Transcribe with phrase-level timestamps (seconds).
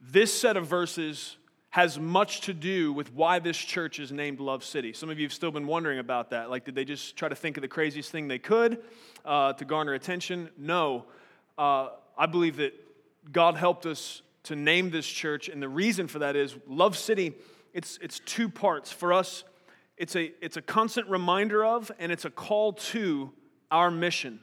[0.03, 1.37] This set of verses
[1.71, 4.93] has much to do with why this church is named Love City.
[4.93, 6.51] Some of you have still been wondering about that.
[6.51, 8.83] Like, did they just try to think of the craziest thing they could
[9.25, 10.51] uh, to garner attention?
[10.59, 11.05] No.
[11.57, 12.75] Uh, I believe that
[13.31, 17.35] God helped us to name this church, and the reason for that is Love City,
[17.73, 18.91] it's, it's two parts.
[18.91, 19.45] For us,
[19.97, 23.31] it's a, it's a constant reminder of and it's a call to
[23.71, 24.41] our mission.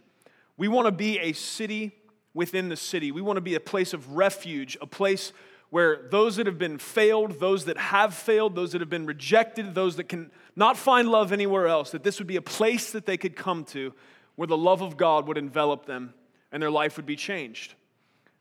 [0.55, 1.92] We want to be a city
[2.33, 3.11] within the city.
[3.11, 5.33] We want to be a place of refuge, a place
[5.70, 9.76] where those that have been failed, those that have failed, those that have been rejected,
[9.76, 13.06] those that can not find love anywhere else, that this would be a place that
[13.06, 13.94] they could come to
[14.36, 16.14] where the love of God would envelop them
[16.52, 17.76] and their life would be changed.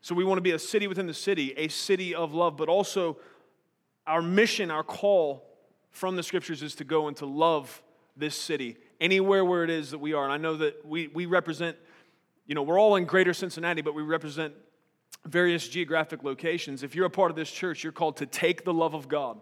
[0.01, 2.69] So we want to be a city within the city, a city of love, but
[2.69, 3.17] also
[4.05, 5.43] our mission, our call
[5.91, 7.81] from the scriptures is to go and to love
[8.15, 10.23] this city anywhere where it is that we are.
[10.23, 11.75] And I know that we, we represent,
[12.45, 14.53] you know, we're all in greater Cincinnati, but we represent
[15.25, 16.83] various geographic locations.
[16.83, 19.39] If you're a part of this church, you're called to take the love of God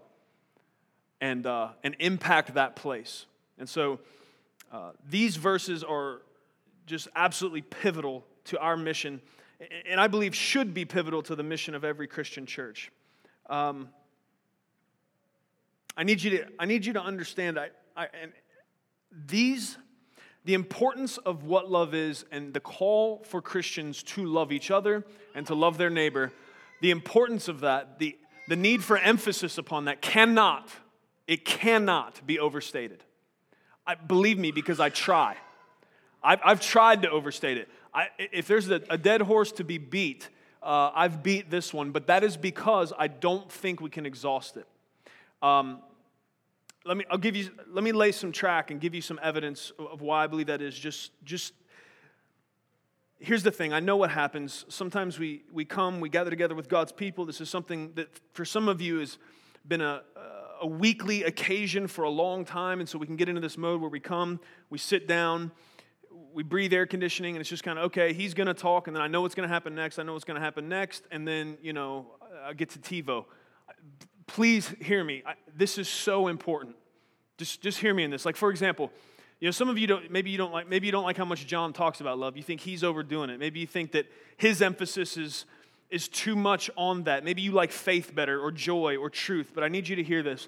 [1.22, 3.26] and, uh, and impact that place.
[3.58, 4.00] And so
[4.72, 6.22] uh, these verses are
[6.86, 9.22] just absolutely pivotal to our mission,
[9.90, 12.92] and I believe should be pivotal to the mission of every Christian church.
[13.50, 13.90] Um,
[15.98, 18.34] I need you to, I need you to understand, I, I, and
[19.28, 19.78] these,
[20.46, 25.04] the importance of what love is and the call for Christians to love each other
[25.34, 26.32] and to love their neighbor,
[26.82, 28.16] the importance of that, the,
[28.48, 30.70] the need for emphasis upon that cannot,
[31.28, 33.04] it cannot be overstated.
[33.88, 35.36] I, believe me, because I try.
[36.24, 37.68] I've, I've tried to overstate it.
[37.94, 40.30] I, if there's a, a, dead horse to be beat,
[40.62, 44.58] uh, I've beat this one, but that is because I don't think we can exhaust
[44.58, 44.68] it.
[45.42, 45.80] Um,
[46.86, 49.72] let me, I'll give you, let me lay some track and give you some evidence
[49.80, 50.78] of why I believe that is.
[50.78, 51.54] Just, just,
[53.20, 53.74] here's the thing.
[53.74, 54.66] I know what happens.
[54.70, 57.26] Sometimes we, we come, we gather together with God's people.
[57.26, 59.18] This is something that for some of you has
[59.68, 60.04] been a,
[60.62, 62.80] a weekly occasion for a long time.
[62.80, 65.52] And so we can get into this mode where we come, we sit down,
[66.34, 68.96] we breathe air conditioning, and it's just kind of, okay, he's going to talk, and
[68.96, 69.98] then I know what's going to happen next.
[69.98, 71.06] I know what's going to happen next.
[71.10, 72.12] And then, you know,
[72.46, 73.26] I get to TiVo
[74.28, 75.24] please hear me.
[75.26, 76.76] I, this is so important.
[77.38, 78.26] Just, just hear me in this.
[78.26, 78.92] Like, for example,
[79.40, 81.26] you know, some of you don't, maybe you don't like, maybe you don't like how
[81.26, 82.38] much John talks about love.
[82.38, 83.40] You think he's overdoing it.
[83.40, 84.06] Maybe you think that
[84.38, 85.46] his emphasis is,
[85.90, 87.24] is too much on that.
[87.24, 90.24] Maybe you like faith better or joy or truth, but I need you to hear
[90.24, 90.48] this.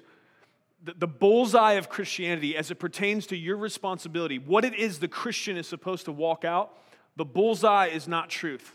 [0.84, 5.08] The, the bullseye of Christianity as it pertains to your responsibility, what it is the
[5.08, 6.72] Christian is supposed to walk out,
[7.16, 8.72] the bullseye is not truth.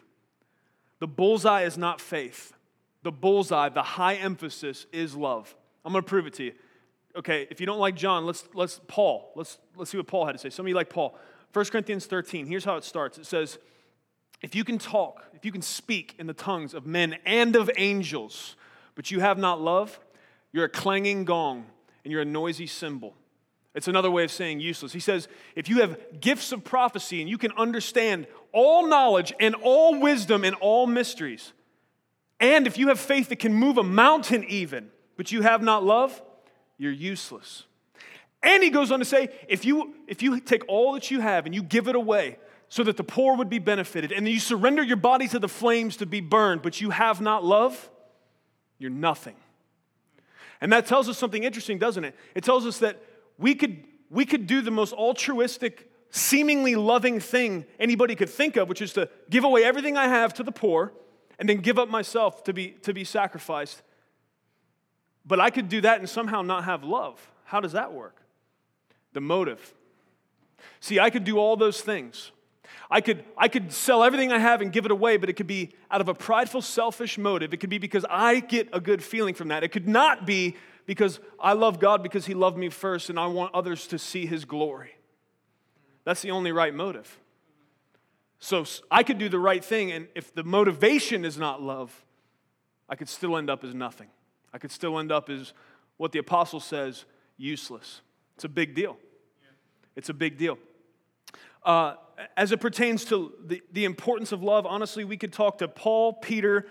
[0.99, 2.53] The bullseye is not faith
[3.03, 5.53] the bullseye, the high emphasis is love.
[5.85, 6.53] I'm going to prove it to you.
[7.15, 9.31] Okay, if you don't like John, let's let's Paul.
[9.35, 10.49] Let's let's see what Paul had to say.
[10.49, 11.15] Some of you like Paul.
[11.51, 12.47] 1 Corinthians 13.
[12.47, 13.19] Here's how it starts.
[13.19, 13.59] It says,
[14.41, 17.69] "If you can talk, if you can speak in the tongues of men and of
[17.77, 18.55] angels,
[18.95, 19.99] but you have not love,
[20.51, 21.67] you're a clanging gong
[22.03, 23.15] and you're a noisy cymbal."
[23.75, 24.93] It's another way of saying useless.
[24.93, 29.55] He says, if you have gifts of prophecy and you can understand all knowledge and
[29.55, 31.53] all wisdom and all mysteries,
[32.43, 35.81] and if you have faith that can move a mountain, even, but you have not
[35.85, 36.21] love,
[36.77, 37.63] you're useless.
[38.43, 41.45] And he goes on to say, if you, if you take all that you have
[41.45, 42.37] and you give it away
[42.67, 45.95] so that the poor would be benefited, and you surrender your body to the flames
[45.97, 47.89] to be burned, but you have not love,
[48.77, 49.35] you're nothing.
[50.59, 52.13] And that tells us something interesting, doesn't it?
[52.35, 53.01] It tells us that
[53.37, 58.67] we could, we could do the most altruistic, seemingly loving thing anybody could think of,
[58.67, 60.91] which is to give away everything I have to the poor
[61.39, 63.81] and then give up myself to be, to be sacrificed.
[65.25, 67.31] But I could do that and somehow not have love.
[67.45, 68.17] How does that work?
[69.13, 69.73] The motive.
[70.79, 72.31] See, I could do all those things.
[72.89, 75.47] I could, I could sell everything I have and give it away, but it could
[75.47, 77.53] be out of a prideful, selfish motive.
[77.53, 79.63] It could be because I get a good feeling from that.
[79.63, 83.27] It could not be because I love God because He loved me first and I
[83.27, 84.91] want others to see His glory.
[86.03, 87.17] That's the only right motive.
[88.43, 92.03] So I could do the right thing, and if the motivation is not love,
[92.89, 94.09] I could still end up as nothing.
[94.53, 95.53] I could still end up as
[95.95, 97.05] what the apostle says
[97.37, 98.01] useless.
[98.35, 98.97] It's a big deal.
[99.95, 100.57] It's a big deal.
[101.63, 101.93] Uh,
[102.35, 106.11] as it pertains to the, the importance of love, honestly, we could talk to Paul,
[106.11, 106.67] Peter,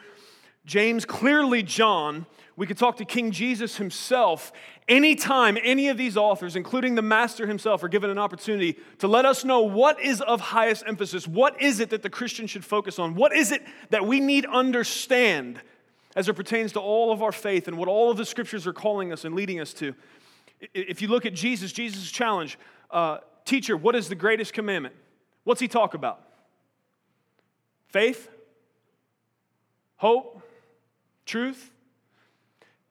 [0.64, 2.26] James, clearly John.
[2.54, 4.52] We could talk to King Jesus himself.
[4.86, 9.24] Anytime any of these authors, including the Master himself, are given an opportunity to let
[9.24, 12.98] us know what is of highest emphasis, what is it that the Christian should focus
[12.98, 15.60] on, what is it that we need understand
[16.14, 18.72] as it pertains to all of our faith and what all of the scriptures are
[18.72, 19.94] calling us and leading us to.
[20.74, 22.58] If you look at Jesus, Jesus' challenge,
[22.90, 24.94] uh, teacher, what is the greatest commandment?
[25.44, 26.22] What's he talk about?
[27.88, 28.28] Faith,
[29.96, 30.42] hope,
[31.32, 31.72] truth.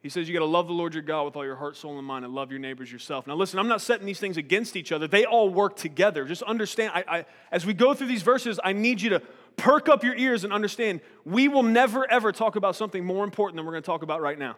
[0.01, 1.95] He says you got to love the Lord your God with all your heart, soul,
[1.99, 3.27] and mind, and love your neighbors yourself.
[3.27, 5.07] Now, listen, I'm not setting these things against each other.
[5.07, 6.25] They all work together.
[6.25, 9.21] Just understand, I, I, as we go through these verses, I need you to
[9.57, 13.57] perk up your ears and understand we will never, ever talk about something more important
[13.57, 14.55] than we're going to talk about right now.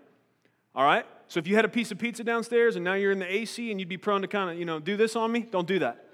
[0.73, 1.05] All right?
[1.27, 3.69] So if you had a piece of pizza downstairs and now you're in the AC
[3.69, 5.79] and you'd be prone to kind of, you know, do this on me, don't do
[5.79, 6.05] that.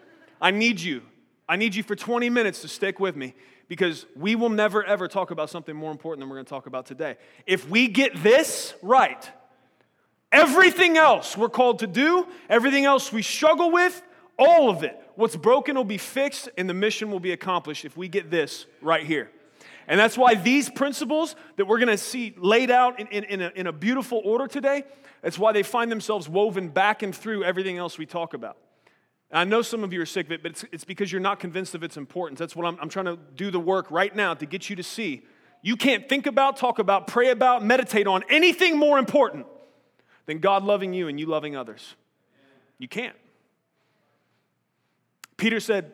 [0.41, 1.03] I need you.
[1.47, 3.35] I need you for 20 minutes to stick with me
[3.69, 6.65] because we will never ever talk about something more important than we're going to talk
[6.65, 7.15] about today.
[7.47, 9.29] If we get this right,
[10.33, 14.01] everything else we're called to do, everything else we struggle with,
[14.37, 17.95] all of it, what's broken will be fixed and the mission will be accomplished if
[17.95, 19.29] we get this right here.
[19.87, 23.41] And that's why these principles that we're going to see laid out in, in, in,
[23.41, 24.83] a, in a beautiful order today,
[25.21, 28.57] that's why they find themselves woven back and through everything else we talk about.
[29.31, 31.39] I know some of you are sick of it, but it's, it's because you're not
[31.39, 32.39] convinced of its importance.
[32.39, 34.83] That's what I'm, I'm trying to do the work right now to get you to
[34.83, 35.23] see.
[35.61, 39.45] You can't think about, talk about, pray about, meditate on anything more important
[40.25, 41.95] than God loving you and you loving others.
[42.79, 43.15] You can't.
[45.37, 45.91] Peter said,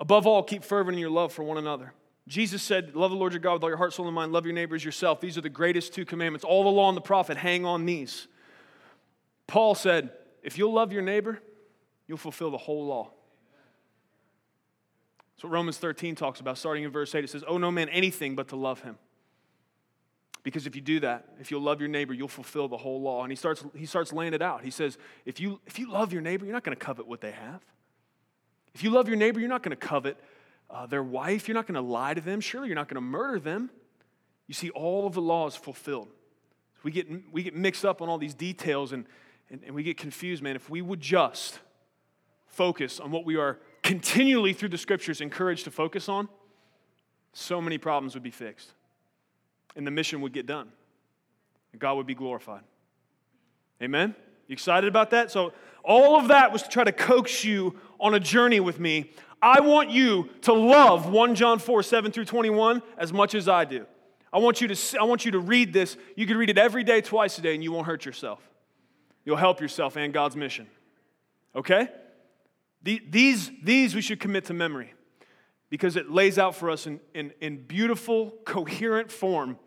[0.00, 1.92] above all, keep fervent in your love for one another.
[2.26, 4.30] Jesus said, Love the Lord your God with all your heart, soul, and mind.
[4.30, 5.20] Love your neighbors yourself.
[5.20, 6.44] These are the greatest two commandments.
[6.44, 8.28] All the law and the prophet hang on these.
[9.46, 10.10] Paul said,
[10.42, 11.40] If you'll love your neighbor,
[12.10, 13.08] you'll fulfill the whole law.
[15.36, 17.22] That's what Romans 13 talks about, starting in verse 8.
[17.22, 18.98] It says, Oh, no man anything but to love him.
[20.42, 23.22] Because if you do that, if you'll love your neighbor, you'll fulfill the whole law.
[23.22, 24.64] And he starts, he starts laying it out.
[24.64, 27.20] He says, if you, if you love your neighbor, you're not going to covet what
[27.20, 27.62] they have.
[28.74, 30.18] If you love your neighbor, you're not going to covet
[30.68, 31.46] uh, their wife.
[31.46, 32.40] You're not going to lie to them.
[32.40, 33.70] Surely you're not going to murder them.
[34.48, 36.08] You see, all of the law is fulfilled.
[36.82, 39.04] We get, we get mixed up on all these details and,
[39.48, 40.56] and, and we get confused, man.
[40.56, 41.60] If we would just
[42.50, 46.28] focus on what we are continually through the scriptures encouraged to focus on,
[47.32, 48.72] so many problems would be fixed.
[49.76, 50.68] And the mission would get done.
[51.72, 52.62] And God would be glorified.
[53.82, 54.14] Amen?
[54.48, 55.30] You excited about that?
[55.30, 55.52] So,
[55.82, 59.12] all of that was to try to coax you on a journey with me.
[59.40, 63.64] I want you to love 1 John 4, 7 through 21 as much as I
[63.64, 63.86] do.
[64.32, 65.96] I want you to, I want you to read this.
[66.16, 68.46] You can read it every day, twice a day, and you won't hurt yourself.
[69.24, 70.66] You'll help yourself and God's mission.
[71.56, 71.88] Okay?
[72.82, 74.94] These, these we should commit to memory
[75.68, 79.58] because it lays out for us in, in, in beautiful, coherent form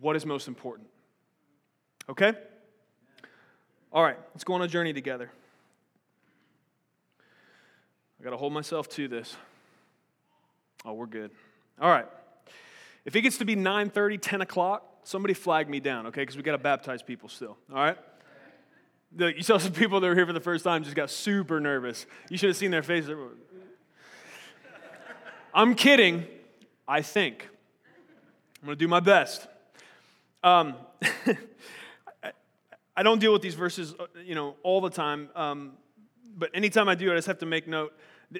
[0.00, 0.88] what is most important.
[2.08, 2.32] Okay?
[3.92, 5.30] All right, let's go on a journey together.
[8.20, 9.36] I got to hold myself to this.
[10.84, 11.30] Oh, we're good.
[11.80, 12.06] All right.
[13.04, 16.22] If it gets to be 9:30, 10 o'clock, somebody flag me down, okay?
[16.22, 17.56] Because we got to baptize people still.
[17.70, 17.98] All right?
[19.18, 22.06] You saw some people that were here for the first time just got super nervous.
[22.30, 23.16] You should have seen their faces.
[25.52, 26.26] I'm kidding,
[26.88, 27.48] I think.
[28.60, 29.46] I'm going to do my best.
[30.42, 30.74] Um,
[32.96, 35.28] I don't deal with these verses, uh, you know, all the time.
[35.34, 35.72] Um,
[36.36, 37.92] but anytime I do, I just have to make note.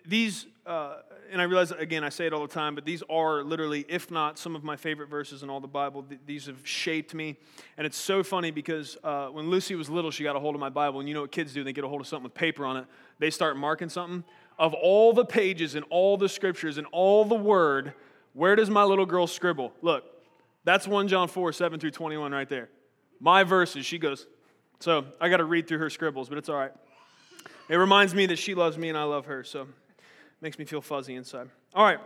[0.07, 0.97] These, uh,
[1.31, 4.11] and I realize, again, I say it all the time, but these are literally, if
[4.11, 6.05] not some of my favorite verses in all the Bible.
[6.27, 7.37] These have shaped me.
[7.77, 10.61] And it's so funny because uh, when Lucy was little, she got a hold of
[10.61, 11.01] my Bible.
[11.01, 11.65] And you know what kids do?
[11.65, 12.87] They get a hold of something with paper on it,
[13.19, 14.25] they start marking something.
[14.57, 17.93] Of all the pages and all the scriptures and all the word,
[18.35, 19.73] where does my little girl scribble?
[19.83, 20.05] Look,
[20.65, 22.69] that's 1 John 4, 7 through 21 right there.
[23.21, 24.27] My verses, she goes,
[24.79, 26.73] so I got to read through her scribbles, but it's all right.
[27.69, 29.67] It reminds me that she loves me and I love her, so
[30.45, 31.49] makes me feel fuzzy inside.
[31.75, 31.99] All right.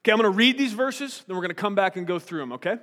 [0.00, 2.18] Okay, I'm going to read these verses, then we're going to come back and go
[2.18, 2.76] through them, okay?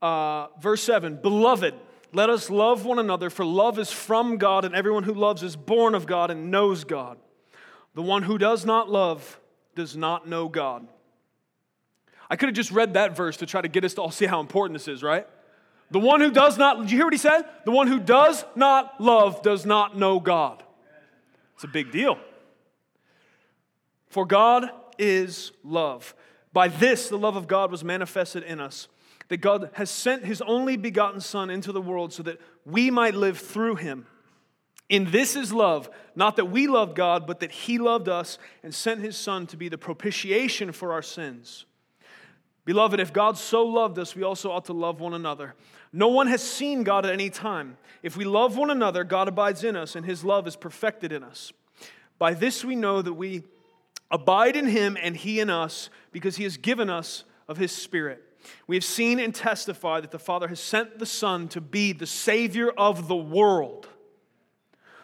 [0.00, 1.74] Uh, verse 7 Beloved,
[2.12, 5.56] let us love one another, for love is from God, and everyone who loves is
[5.56, 7.18] born of God and knows God.
[7.94, 9.40] The one who does not love
[9.74, 10.86] does not know God.
[12.30, 14.26] I could have just read that verse to try to get us to all see
[14.26, 15.26] how important this is, right?
[15.90, 17.42] The one who does not, did you hear what he said?
[17.64, 20.62] The one who does not love does not know God.
[21.54, 22.18] It's a big deal.
[24.08, 26.14] For God is love.
[26.52, 28.88] By this, the love of God was manifested in us,
[29.28, 33.14] that God has sent his only begotten Son into the world so that we might
[33.14, 34.06] live through him.
[34.88, 38.74] In this is love, not that we loved God, but that he loved us and
[38.74, 41.64] sent his Son to be the propitiation for our sins.
[42.66, 45.54] Beloved, if God so loved us, we also ought to love one another.
[45.92, 47.76] No one has seen God at any time.
[48.02, 51.22] If we love one another, God abides in us, and his love is perfected in
[51.22, 51.52] us.
[52.18, 53.42] By this we know that we
[54.12, 58.22] Abide in him and he in us, because he has given us of his Spirit.
[58.66, 62.06] We have seen and testified that the Father has sent the Son to be the
[62.06, 63.88] Savior of the world.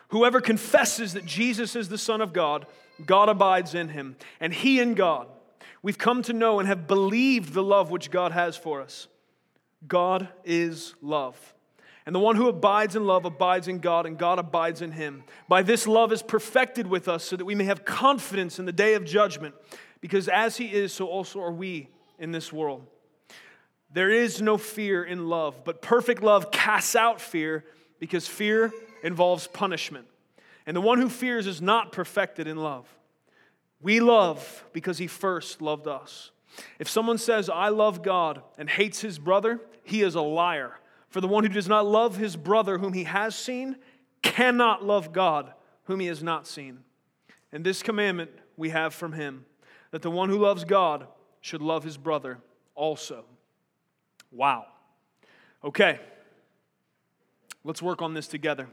[0.09, 2.67] Whoever confesses that Jesus is the Son of God,
[3.07, 5.27] God abides in him, and he in God.
[5.83, 9.09] We've come to know and have believed the love which God has for us.
[9.87, 11.55] God is love.
[12.05, 15.25] And the one who abides in love abides in God, and God abides in him.
[15.47, 18.73] By this love is perfected with us, so that we may have confidence in the
[18.73, 19.55] day of judgment,
[20.01, 22.87] because as he is, so also are we in this world.
[23.93, 27.65] There is no fear in love, but perfect love casts out fear,
[28.01, 30.07] because fear involves punishment.
[30.67, 32.87] And the one who fears is not perfected in love.
[33.81, 36.31] We love because he first loved us.
[36.79, 40.79] If someone says, I love God, and hates his brother, he is a liar.
[41.09, 43.77] For the one who does not love his brother whom he has seen
[44.23, 45.53] cannot love God
[45.85, 46.81] whom he has not seen.
[47.53, 49.47] And this commandment we have from him
[49.91, 51.07] that the one who loves God
[51.41, 52.39] should love his brother
[52.75, 53.25] also.
[54.31, 54.67] Wow.
[55.65, 55.99] Okay.
[57.65, 58.69] Let's work on this together.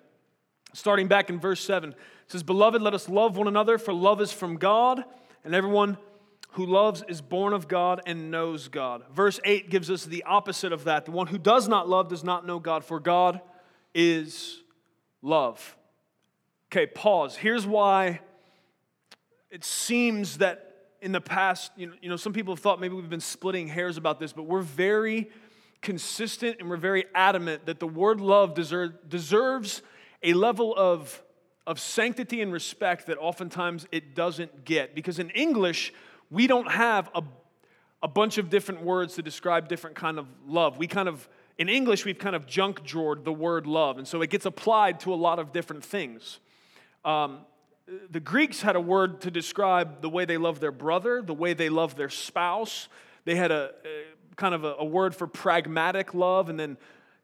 [0.73, 4.19] Starting back in verse 7, it says, Beloved, let us love one another, for love
[4.19, 5.05] is from God,
[5.45, 5.97] and everyone
[6.55, 9.03] who loves is born of God and knows God.
[9.13, 11.03] Verse 8 gives us the opposite of that.
[11.03, 13.41] The one who does not love does not know God, for God
[13.93, 14.63] is
[15.21, 15.75] love.
[16.71, 17.35] Okay, pause.
[17.35, 18.21] Here's why
[19.51, 22.95] it seems that in the past, you know, you know, some people have thought maybe
[22.95, 25.29] we've been splitting hairs about this, but we're very
[25.81, 29.81] consistent and we're very adamant that the word love deserve, deserves
[30.23, 31.21] a level of,
[31.67, 34.95] of sanctity and respect that oftentimes it doesn't get.
[34.95, 35.91] Because in English,
[36.29, 37.23] we don't have a,
[38.01, 40.77] a bunch of different words to describe different kind of love.
[40.77, 41.27] We kind of,
[41.57, 44.99] in English, we've kind of junk drawered the word love, and so it gets applied
[45.01, 46.39] to a lot of different things.
[47.03, 47.39] Um,
[48.09, 51.53] the Greeks had a word to describe the way they love their brother, the way
[51.53, 52.87] they love their spouse.
[53.25, 56.77] They had a, a kind of a, a, word for pragmatic love, and then,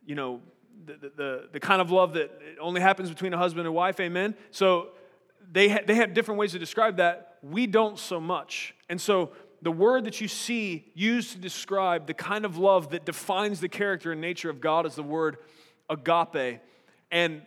[0.06, 0.42] you know,
[0.86, 4.36] the, the, the kind of love that only happens between a husband and wife, amen?
[4.52, 4.90] So
[5.52, 7.38] they, ha- they have different ways to describe that.
[7.44, 8.74] We don't so much.
[8.90, 9.32] And so
[9.62, 13.70] the word that you see used to describe the kind of love that defines the
[13.70, 15.38] character and nature of God is the word
[15.90, 16.62] agape.
[17.12, 17.42] And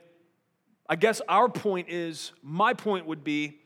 [0.89, 3.61] I guess our point is, my point would be,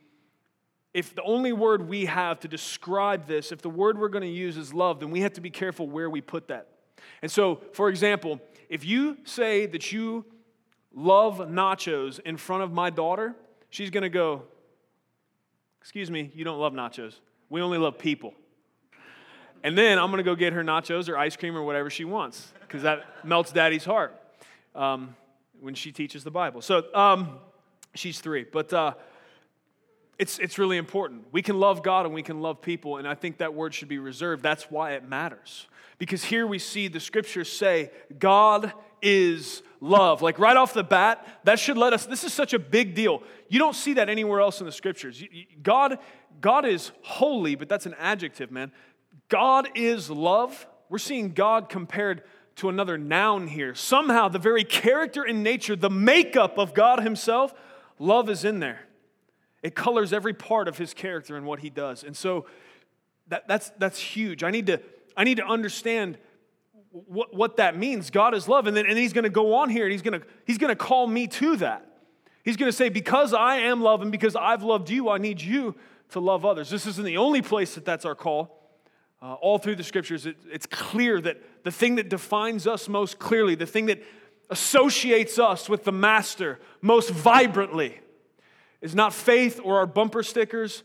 [0.95, 4.28] if the only word we have to describe this, if the word we're going to
[4.28, 6.68] use is love, then we have to be careful where we put that.
[7.21, 10.25] And so, for example, if you say that you
[10.95, 13.35] love nachos in front of my daughter,
[13.70, 14.42] she's going to go,
[15.80, 17.14] Excuse me, you don't love nachos.
[17.48, 18.34] We only love people.
[19.64, 22.04] And then I'm going to go get her nachos or ice cream or whatever she
[22.04, 24.14] wants because that melts daddy's heart
[24.75, 25.16] um,
[25.60, 26.60] when she teaches the Bible.
[26.60, 27.38] So um,
[27.94, 28.44] she's three.
[28.44, 28.94] But uh,
[30.18, 31.26] it's, it's really important.
[31.32, 33.88] We can love God and we can love people, and I think that word should
[33.88, 34.42] be reserved.
[34.42, 35.68] That's why it matters.
[35.98, 40.23] Because here we see the scriptures say, God is love.
[40.23, 43.23] Like right off the bat, that should let us, this is such a big deal.
[43.49, 45.23] You don't see that anywhere else in the scriptures.
[45.62, 45.99] God,
[46.40, 48.73] God is holy, but that's an adjective, man.
[49.28, 50.66] God is love.
[50.88, 52.23] We're seeing God compared
[52.56, 53.75] to another noun here.
[53.75, 57.54] Somehow, the very character and nature, the makeup of God Himself,
[57.99, 58.80] love is in there.
[59.62, 62.02] It colors every part of His character and what He does.
[62.02, 62.47] And so
[63.28, 64.42] that, that's, that's huge.
[64.42, 64.80] I need to,
[65.16, 66.18] I need to understand
[66.90, 68.11] what, what that means.
[68.11, 68.66] God is love.
[68.66, 70.71] And then and he's going to go on here and he's going to he's going
[70.71, 71.85] to call me to that.
[72.45, 75.40] He's going to say, Because I am love and because I've loved you, I need
[75.40, 75.75] you
[76.11, 76.71] to love others.
[76.71, 78.54] This isn't the only place that that's our call.
[79.21, 83.18] Uh, all through the scriptures, it, it's clear that the thing that defines us most
[83.18, 84.00] clearly, the thing that
[84.49, 88.00] associates us with the Master most vibrantly,
[88.80, 90.85] is not faith or our bumper stickers,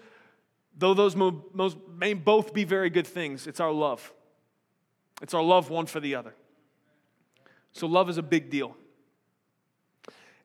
[0.75, 3.45] though those may both be very good things.
[3.45, 4.12] It's our love.
[5.22, 6.34] It's our love one for the other.
[7.72, 8.75] So, love is a big deal.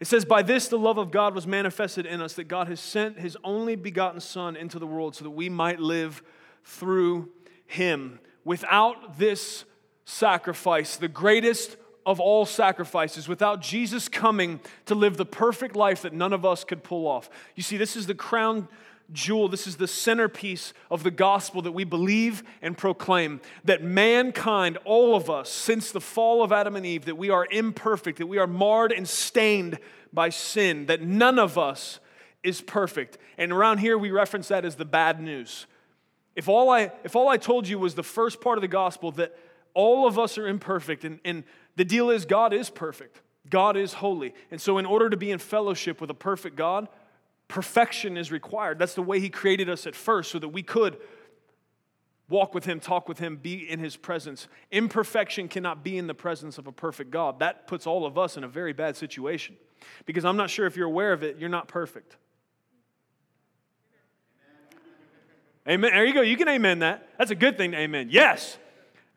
[0.00, 2.80] It says, By this the love of God was manifested in us, that God has
[2.80, 6.22] sent his only begotten Son into the world so that we might live
[6.64, 7.30] through
[7.66, 8.20] him.
[8.44, 9.64] Without this
[10.04, 16.14] sacrifice, the greatest of all sacrifices, without Jesus coming to live the perfect life that
[16.14, 17.28] none of us could pull off.
[17.54, 18.68] You see, this is the crown
[19.12, 24.78] jewel, this is the centerpiece of the gospel that we believe and proclaim that mankind,
[24.84, 28.26] all of us, since the fall of Adam and Eve, that we are imperfect, that
[28.26, 29.78] we are marred and stained
[30.12, 32.00] by sin, that none of us
[32.42, 33.18] is perfect.
[33.36, 35.66] And around here, we reference that as the bad news.
[36.36, 39.10] If all I, if all I told you was the first part of the gospel,
[39.12, 39.36] that
[39.74, 41.44] all of us are imperfect, and, and
[41.76, 44.34] the deal is God is perfect, God is holy.
[44.50, 46.88] And so, in order to be in fellowship with a perfect God,
[47.48, 48.78] perfection is required.
[48.78, 50.98] That's the way He created us at first, so that we could
[52.28, 54.48] walk with Him, talk with Him, be in His presence.
[54.70, 57.40] Imperfection cannot be in the presence of a perfect God.
[57.40, 59.56] That puts all of us in a very bad situation.
[60.06, 62.16] Because I'm not sure if you're aware of it, you're not perfect.
[65.68, 65.90] Amen.
[65.92, 66.22] There you go.
[66.22, 67.08] You can amen that.
[67.18, 68.08] That's a good thing to amen.
[68.10, 68.56] Yes,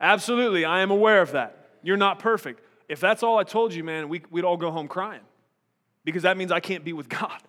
[0.00, 0.66] absolutely.
[0.66, 1.70] I am aware of that.
[1.82, 2.60] You're not perfect.
[2.88, 5.22] If that's all I told you, man, we, we'd all go home crying
[6.04, 7.40] because that means I can't be with God.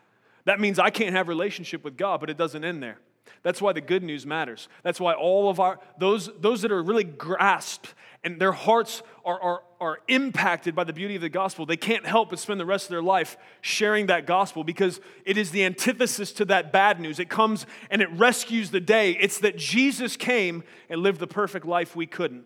[0.46, 2.98] That means I can't have relationship with God, but it doesn't end there.
[3.44, 4.70] That's why the good news matters.
[4.84, 9.40] That's why all of our, those, those that are really grasped and their hearts are,
[9.42, 12.66] are, are impacted by the beauty of the gospel, they can't help but spend the
[12.66, 17.02] rest of their life sharing that gospel because it is the antithesis to that bad
[17.02, 17.20] news.
[17.20, 19.12] It comes and it rescues the day.
[19.12, 22.46] It's that Jesus came and lived the perfect life we couldn't.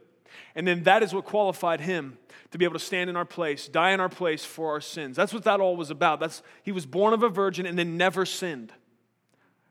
[0.55, 2.17] And then that is what qualified him
[2.51, 5.15] to be able to stand in our place, die in our place for our sins.
[5.15, 6.19] That's what that all was about.
[6.19, 8.71] That's, he was born of a virgin and then never sinned.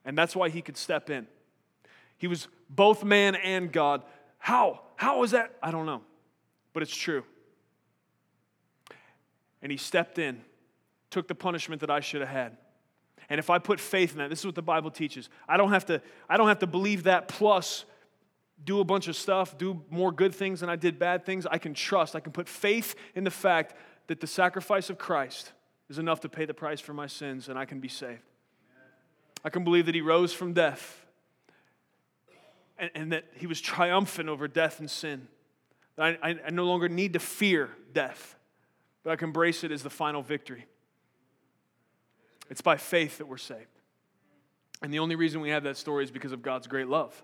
[0.04, 1.26] And that's why he could step in.
[2.18, 4.02] He was both man and God.
[4.38, 4.80] How?
[4.97, 5.56] How is that?
[5.62, 6.02] I don't know.
[6.73, 7.25] But it's true.
[9.62, 10.42] And he stepped in,
[11.11, 12.56] took the punishment that I should have had.
[13.28, 15.28] And if I put faith in that, this is what the Bible teaches.
[15.49, 17.85] I don't have to, I don't have to believe that plus
[18.64, 21.46] do a bunch of stuff, do more good things than I did bad things.
[21.46, 23.75] I can trust, I can put faith in the fact
[24.06, 25.52] that the sacrifice of Christ
[25.88, 28.22] is enough to pay the price for my sins and I can be saved.
[29.44, 31.04] I can believe that he rose from death
[32.78, 35.28] and, and that he was triumphant over death and sin.
[35.98, 38.37] I, I, I no longer need to fear death,
[39.02, 40.66] but I can embrace it as the final victory.
[42.50, 43.66] It's by faith that we're saved.
[44.83, 47.22] And the only reason we have that story is because of God's great love.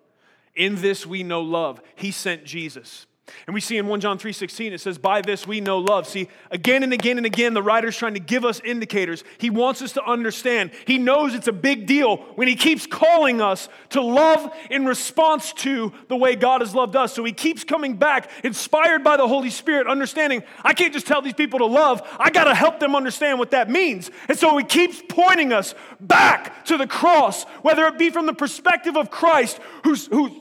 [0.55, 1.81] In this we know love.
[1.95, 3.07] He sent Jesus.
[3.47, 6.09] And we see in 1 John 3:16 it says by this we know love.
[6.09, 9.23] See, again and again and again the writer's trying to give us indicators.
[9.39, 10.73] He wants us to understand.
[10.87, 15.53] He knows it's a big deal when he keeps calling us to love in response
[15.55, 17.13] to the way God has loved us.
[17.15, 21.23] So he keeps coming back inspired by the Holy Spirit understanding I can't just tell
[21.23, 22.03] these people to love.
[22.19, 24.11] I got to help them understand what that means.
[24.29, 28.35] And so he keeps pointing us back to the cross, whether it be from the
[28.35, 29.97] perspective of Christ who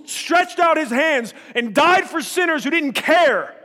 [0.06, 3.56] stretched out his hands and died for sinners who didn't care,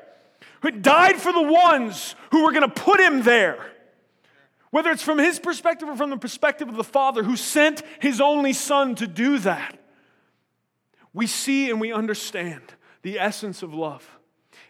[0.61, 3.73] who died for the ones who were going to put him there.
[4.71, 8.21] Whether it's from his perspective or from the perspective of the Father who sent his
[8.21, 9.79] only Son to do that,
[11.15, 12.63] we see and we understand
[13.03, 14.07] the essence of love.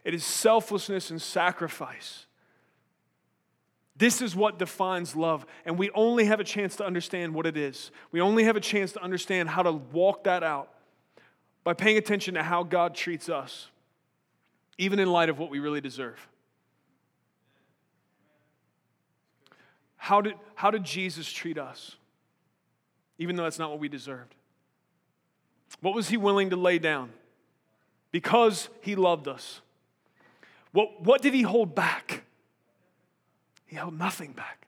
[0.05, 2.27] It is selflessness and sacrifice.
[3.97, 7.57] This is what defines love, and we only have a chance to understand what it
[7.57, 7.91] is.
[8.13, 10.71] We only have a chance to understand how to walk that out
[11.65, 13.71] by paying attention to how God treats us
[14.79, 16.29] even in light of what we really deserve.
[19.97, 21.97] How did, how did Jesus treat us,
[23.19, 24.35] even though that's not what we deserved?
[25.81, 27.11] What was he willing to lay down?
[28.13, 29.61] Because he loved us.
[30.73, 32.23] What, what did he hold back?
[33.67, 34.67] He held nothing back.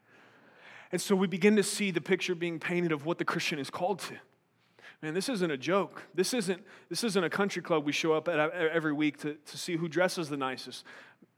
[0.90, 3.70] And so we begin to see the picture being painted of what the Christian is
[3.70, 4.14] called to.
[5.02, 6.02] Man, this isn't a joke.
[6.14, 9.58] This isn't, this isn't a country club we show up at every week to, to
[9.58, 10.84] see who dresses the nicest.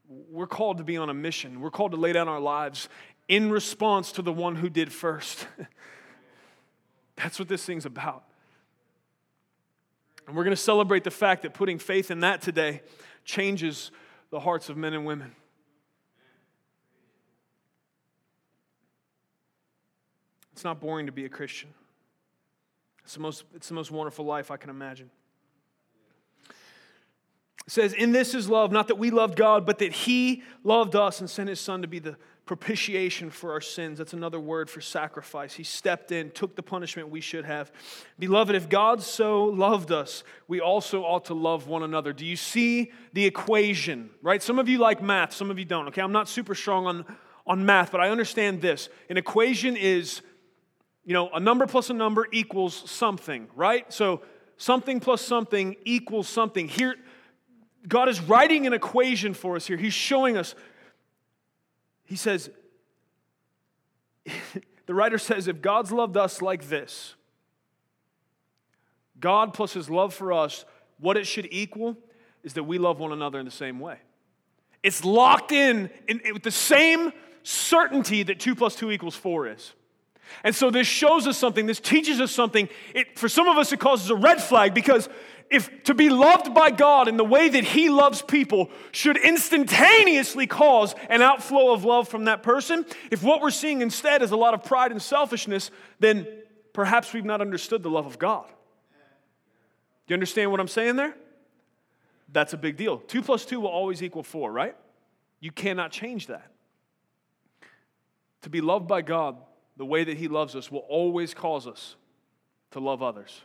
[0.08, 1.60] We're called to be on a mission.
[1.60, 2.88] We're called to lay down our lives
[3.28, 5.46] in response to the one who did first.
[7.16, 8.24] That's what this thing's about.
[10.26, 12.82] And we're going to celebrate the fact that putting faith in that today
[13.24, 13.90] changes
[14.30, 15.34] the hearts of men and women.
[20.52, 21.70] It's not boring to be a Christian.
[23.10, 25.10] It's the most, it's the most wonderful life I can imagine.
[27.66, 30.94] It says, In this is love, not that we loved God, but that He loved
[30.94, 33.98] us and sent His Son to be the propitiation for our sins.
[33.98, 35.54] That's another word for sacrifice.
[35.54, 37.72] He stepped in, took the punishment we should have.
[38.20, 42.12] Beloved, if God so loved us, we also ought to love one another.
[42.12, 44.10] Do you see the equation?
[44.22, 44.40] Right?
[44.40, 45.88] Some of you like math, some of you don't.
[45.88, 47.04] Okay, I'm not super strong on
[47.46, 48.88] on math, but I understand this.
[49.08, 50.22] An equation is,
[51.10, 53.92] you know, a number plus a number equals something, right?
[53.92, 54.22] So
[54.58, 56.68] something plus something equals something.
[56.68, 56.94] Here,
[57.88, 59.76] God is writing an equation for us here.
[59.76, 60.54] He's showing us.
[62.04, 62.48] He says,
[64.86, 67.16] the writer says, if God's loved us like this,
[69.18, 70.64] God plus his love for us,
[71.00, 71.96] what it should equal
[72.44, 73.96] is that we love one another in the same way.
[74.84, 79.48] It's locked in, in, in with the same certainty that 2 plus 2 equals 4
[79.48, 79.72] is.
[80.44, 82.68] And so this shows us something, this teaches us something.
[82.94, 85.08] It, for some of us, it causes a red flag because
[85.50, 90.46] if to be loved by God in the way that He loves people should instantaneously
[90.46, 94.36] cause an outflow of love from that person, if what we're seeing instead is a
[94.36, 96.26] lot of pride and selfishness, then
[96.72, 98.46] perhaps we've not understood the love of God.
[100.06, 101.14] Do you understand what I'm saying there?
[102.32, 102.98] That's a big deal.
[102.98, 104.76] Two plus two will always equal four, right?
[105.40, 106.50] You cannot change that.
[108.42, 109.36] To be loved by God
[109.80, 111.96] the way that He loves us will always cause us
[112.72, 113.40] to love others.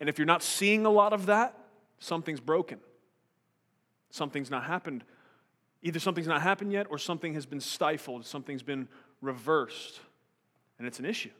[0.00, 1.56] And if you're not seeing a lot of that,
[2.00, 2.80] something's broken.
[4.10, 5.04] Something's not happened.
[5.80, 8.88] Either something's not happened yet or something has been stifled, something's been
[9.22, 10.00] reversed.
[10.80, 11.30] And it's an issue.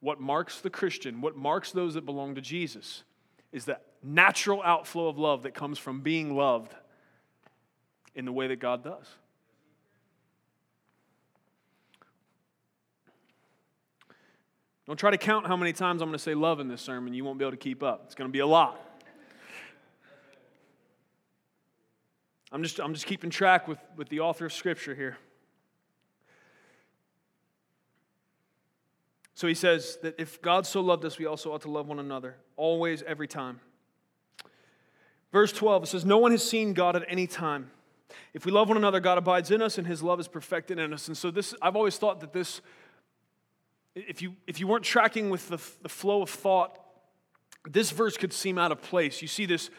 [0.00, 3.04] What marks the Christian, what marks those that belong to Jesus,
[3.52, 6.74] is that natural outflow of love that comes from being loved
[8.14, 9.06] in the way that God does.
[14.86, 17.14] Don't try to count how many times I'm going to say love in this sermon.
[17.14, 18.02] You won't be able to keep up.
[18.06, 18.80] It's going to be a lot.
[22.50, 25.16] I'm just, I'm just keeping track with, with the author of Scripture here.
[29.34, 31.98] So he says that if God so loved us, we also ought to love one
[31.98, 33.60] another, always, every time.
[35.32, 37.70] Verse 12, it says, No one has seen God at any time.
[38.34, 40.92] If we love one another, God abides in us, and his love is perfected in
[40.92, 41.08] us.
[41.08, 42.60] And so this, I've always thought that this
[43.94, 46.78] if you, if you weren't tracking with the, the flow of thought,
[47.68, 49.22] this verse could seem out of place.
[49.22, 49.70] You see this,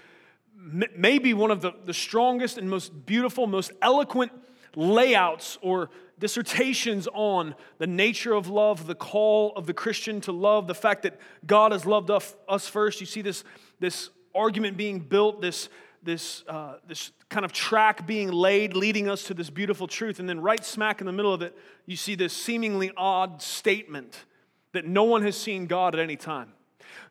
[0.56, 4.32] maybe one of the, the strongest and most beautiful, most eloquent
[4.76, 10.68] layouts or dissertations on the nature of love, the call of the Christian to love,
[10.68, 13.00] the fact that God has loved us first.
[13.02, 13.44] You see this,
[13.80, 15.70] this argument being built, this,
[16.04, 20.20] this, uh, this kind of track being laid, leading us to this beautiful truth.
[20.20, 24.26] And then, right smack in the middle of it, you see this seemingly odd statement
[24.74, 26.54] that no one has seen God at any time.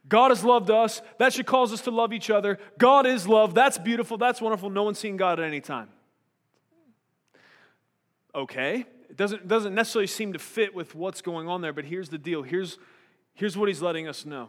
[0.09, 1.01] God has loved us.
[1.19, 2.59] That should cause us to love each other.
[2.79, 3.55] God is love.
[3.55, 4.19] That's beautiful.
[4.19, 4.71] That's wonderful.
[4.71, 5.89] No one's seen God at any time.
[8.35, 8.87] Okay.
[9.09, 12.19] It doesn't, doesn't necessarily seem to fit with what's going on there, but here's the
[12.19, 12.43] deal.
[12.43, 12.79] Here's,
[13.35, 14.49] here's what he's letting us know.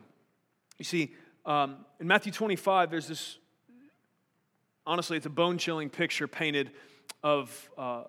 [0.77, 1.13] You see,
[1.45, 3.38] um, in Matthew 25, there's this
[4.86, 6.72] honestly, it's a bone chilling picture painted
[7.22, 8.04] of uh,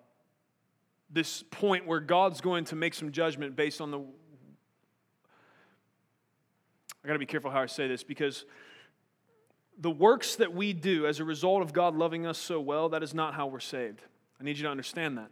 [1.11, 4.01] this point where God's going to make some judgment based on the.
[7.03, 8.45] I got to be careful how I say this because
[9.79, 13.03] the works that we do as a result of God loving us so well, that
[13.03, 14.01] is not how we're saved.
[14.41, 15.31] I need you to understand that.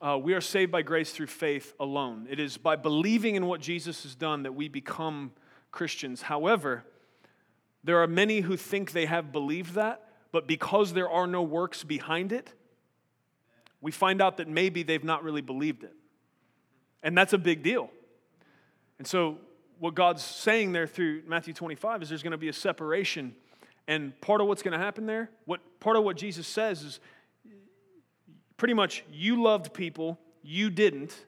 [0.00, 2.28] Uh, we are saved by grace through faith alone.
[2.30, 5.32] It is by believing in what Jesus has done that we become
[5.72, 6.22] Christians.
[6.22, 6.84] However,
[7.82, 11.84] there are many who think they have believed that, but because there are no works
[11.84, 12.52] behind it,
[13.80, 15.94] we find out that maybe they've not really believed it.
[17.02, 17.90] And that's a big deal.
[18.98, 19.38] And so,
[19.78, 23.36] what God's saying there through Matthew 25 is there's going to be a separation.
[23.86, 27.00] And part of what's going to happen there, what part of what Jesus says is
[28.56, 31.26] pretty much you loved people, you didn't.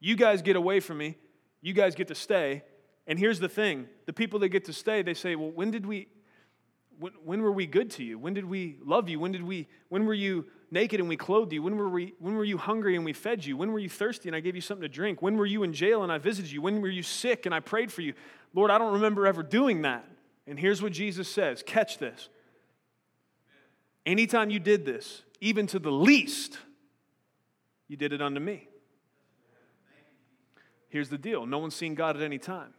[0.00, 1.16] You guys get away from me,
[1.60, 2.62] you guys get to stay.
[3.06, 5.84] And here's the thing the people that get to stay, they say, Well, when did
[5.84, 6.08] we
[7.00, 8.18] when, when were we good to you?
[8.18, 9.18] When did we love you?
[9.18, 11.62] When did we when were you naked and we clothed you?
[11.62, 13.56] When were we when were you hungry and we fed you?
[13.56, 15.22] When were you thirsty and I gave you something to drink?
[15.22, 16.60] When were you in jail and I visited you?
[16.60, 18.12] When were you sick and I prayed for you?
[18.54, 20.04] Lord, I don't remember ever doing that.
[20.46, 21.62] And here's what Jesus says.
[21.64, 22.28] Catch this.
[24.04, 26.58] Anytime you did this, even to the least,
[27.88, 28.68] you did it unto me.
[30.88, 31.46] Here's the deal.
[31.46, 32.74] No one's seen God at any time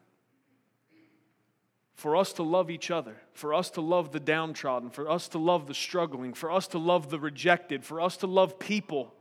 [1.93, 5.37] for us to love each other, for us to love the downtrodden, for us to
[5.37, 9.13] love the struggling, for us to love the rejected, for us to love people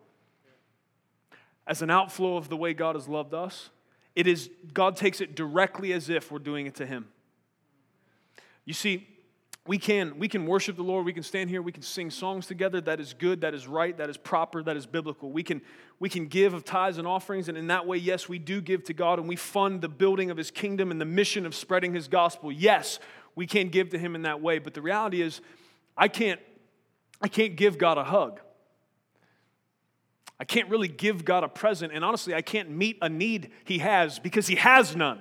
[1.66, 3.70] as an outflow of the way God has loved us,
[4.16, 7.06] it is God takes it directly as if we're doing it to him.
[8.64, 9.06] You see,
[9.66, 11.04] we can, we can worship the Lord.
[11.04, 11.60] We can stand here.
[11.60, 12.80] We can sing songs together.
[12.80, 13.42] That is good.
[13.42, 13.96] That is right.
[13.96, 14.62] That is proper.
[14.62, 15.30] That is biblical.
[15.30, 15.60] We can,
[15.98, 17.48] we can give of tithes and offerings.
[17.48, 20.30] And in that way, yes, we do give to God and we fund the building
[20.30, 22.50] of His kingdom and the mission of spreading His gospel.
[22.50, 22.98] Yes,
[23.34, 24.58] we can give to Him in that way.
[24.58, 25.42] But the reality is,
[25.96, 26.40] I can't,
[27.20, 28.40] I can't give God a hug.
[30.40, 33.78] I can't really give God a present, and honestly, I can't meet a need He
[33.80, 35.20] has because He has none.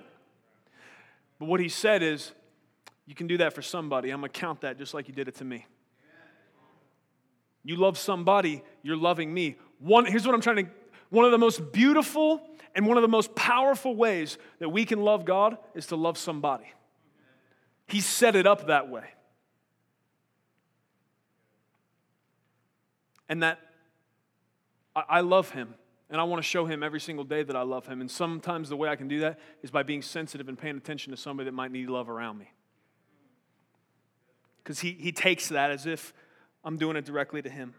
[1.39, 2.32] But what He said is,
[3.09, 4.11] you can do that for somebody.
[4.11, 5.65] I'm going to count that just like you did it to me.
[7.63, 9.57] You love somebody, you're loving me.
[9.79, 10.71] One, here's what I'm trying to
[11.09, 12.39] one of the most beautiful
[12.75, 16.19] and one of the most powerful ways that we can love God is to love
[16.19, 16.71] somebody.
[17.87, 19.05] He set it up that way.
[23.27, 23.59] And that
[24.95, 25.73] I, I love Him.
[26.11, 28.01] And I want to show him every single day that I love him.
[28.01, 31.11] And sometimes the way I can do that is by being sensitive and paying attention
[31.11, 32.49] to somebody that might need love around me.
[34.69, 36.13] Because he, he takes that as if
[36.63, 37.73] I'm doing it directly to him.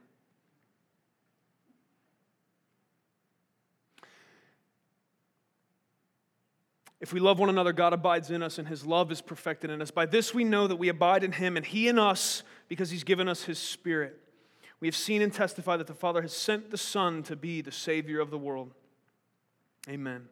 [7.00, 9.80] If we love one another, God abides in us, and his love is perfected in
[9.80, 9.92] us.
[9.92, 13.04] By this we know that we abide in him, and he in us, because he's
[13.04, 14.18] given us his spirit.
[14.80, 17.70] We have seen and testified that the Father has sent the Son to be the
[17.70, 18.74] Savior of the world.
[19.88, 20.28] Amen.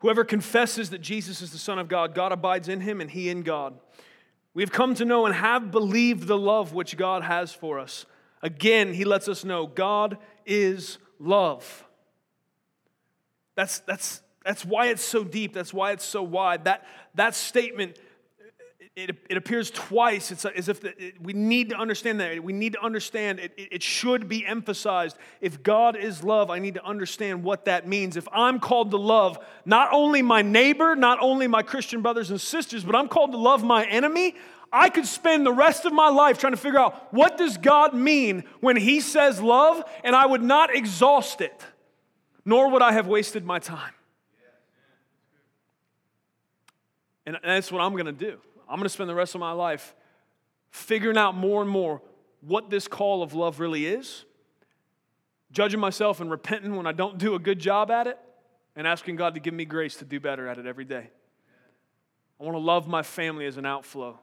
[0.00, 3.28] Whoever confesses that Jesus is the Son of God, God abides in him, and he
[3.28, 3.78] in God.
[4.54, 8.06] We have come to know and have believed the love which God has for us.
[8.40, 11.84] Again, he lets us know God is love.
[13.56, 15.54] That's, that's that's why it's so deep.
[15.54, 16.64] That's why it's so wide.
[16.64, 17.98] That, that statement,
[18.96, 20.30] it, it appears twice.
[20.30, 22.42] It's as if the, it, we need to understand that.
[22.42, 25.16] We need to understand it, it should be emphasized.
[25.40, 28.16] If God is love, I need to understand what that means.
[28.16, 32.40] If I'm called to love not only my neighbor, not only my Christian brothers and
[32.40, 34.36] sisters, but I'm called to love my enemy,
[34.72, 37.94] I could spend the rest of my life trying to figure out what does God
[37.94, 41.64] mean when he says love, and I would not exhaust it,
[42.44, 43.92] nor would I have wasted my time.
[47.26, 48.38] And that's what I'm going to do.
[48.68, 49.94] I'm going to spend the rest of my life
[50.70, 52.02] figuring out more and more
[52.40, 54.24] what this call of love really is,
[55.50, 58.18] judging myself and repenting when I don't do a good job at it,
[58.76, 61.10] and asking God to give me grace to do better at it every day.
[62.40, 64.18] I want to love my family as an outflow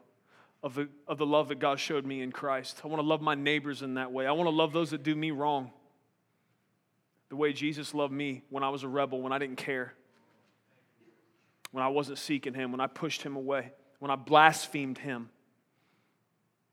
[0.62, 2.82] of the, of the love that God showed me in Christ.
[2.84, 4.26] I want to love my neighbors in that way.
[4.26, 5.70] I want to love those that do me wrong
[7.30, 9.94] the way Jesus loved me when I was a rebel, when I didn't care
[11.72, 15.28] when I wasn't seeking Him, when I pushed Him away, when I blasphemed Him.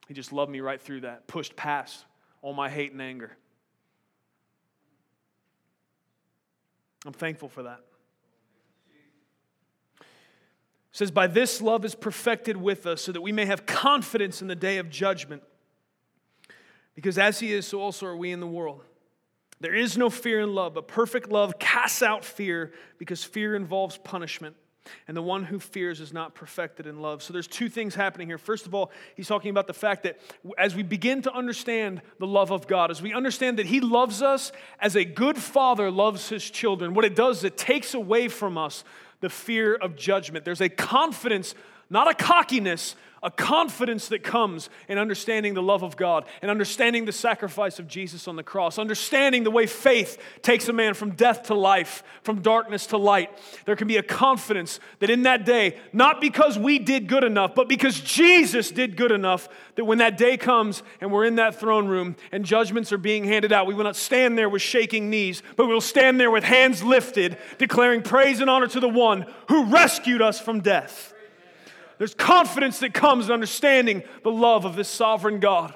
[0.08, 2.04] He just loved me right through that, pushed past
[2.42, 3.38] all my hate and anger.
[7.06, 7.82] I'm thankful for that.
[10.00, 10.06] It
[10.92, 14.48] says, By this love is perfected with us, so that we may have confidence in
[14.48, 15.44] the day of judgment.
[16.96, 18.82] Because as He is, so also are we in the world.
[19.60, 24.00] There is no fear in love, but perfect love casts out fear, because fear involves
[24.00, 24.56] punishment
[25.08, 27.22] and the one who fears is not perfected in love.
[27.22, 28.38] So there's two things happening here.
[28.38, 30.20] First of all, he's talking about the fact that
[30.58, 34.22] as we begin to understand the love of God, as we understand that he loves
[34.22, 38.28] us as a good father loves his children, what it does is it takes away
[38.28, 38.84] from us
[39.22, 40.46] the fear of judgment.
[40.46, 41.56] There's a confidence,
[41.90, 47.06] not a cockiness, a confidence that comes in understanding the love of God and understanding
[47.06, 51.12] the sacrifice of Jesus on the cross, understanding the way faith takes a man from
[51.12, 53.30] death to life, from darkness to light.
[53.66, 57.56] There can be a confidence that in that day, not because we did good enough,
[57.56, 61.60] but because Jesus did good enough, that when that day comes and we're in that
[61.60, 65.10] throne room and judgments are being handed out, we will not stand there with shaking
[65.10, 69.26] knees, but we'll stand there with hands lifted, declaring praise and honor to the one
[69.50, 71.14] who rescued us from death.
[72.00, 75.76] There's confidence that comes in understanding the love of this sovereign God.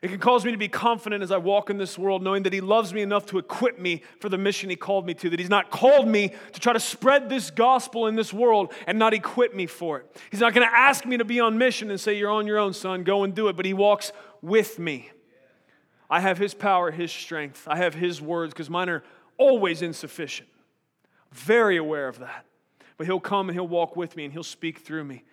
[0.00, 2.52] It can cause me to be confident as I walk in this world, knowing that
[2.52, 5.38] He loves me enough to equip me for the mission He called me to, that
[5.38, 9.12] He's not called me to try to spread this gospel in this world and not
[9.12, 10.16] equip me for it.
[10.30, 12.58] He's not going to ask me to be on mission and say, You're on your
[12.58, 15.10] own, son, go and do it, but He walks with me.
[16.08, 17.66] I have His power, His strength.
[17.68, 19.02] I have His words because mine are
[19.36, 20.48] always insufficient.
[21.32, 22.46] Very aware of that.
[22.98, 25.24] But He'll come and He'll walk with me and He'll speak through me.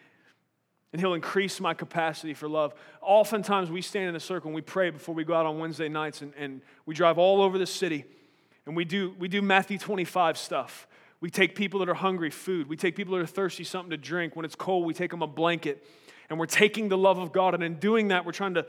[0.94, 2.74] And He'll increase my capacity for love.
[3.02, 5.90] Oftentimes, we stand in a circle and we pray before we go out on Wednesday
[5.90, 8.06] nights, and, and we drive all over the city
[8.66, 10.88] and we do, we do Matthew 25 stuff.
[11.22, 12.68] We take people that are hungry food.
[12.68, 14.36] We take people that are thirsty something to drink.
[14.36, 15.86] When it's cold, we take them a blanket.
[16.30, 17.54] And we're taking the love of God.
[17.54, 18.66] And in doing that, we're trying to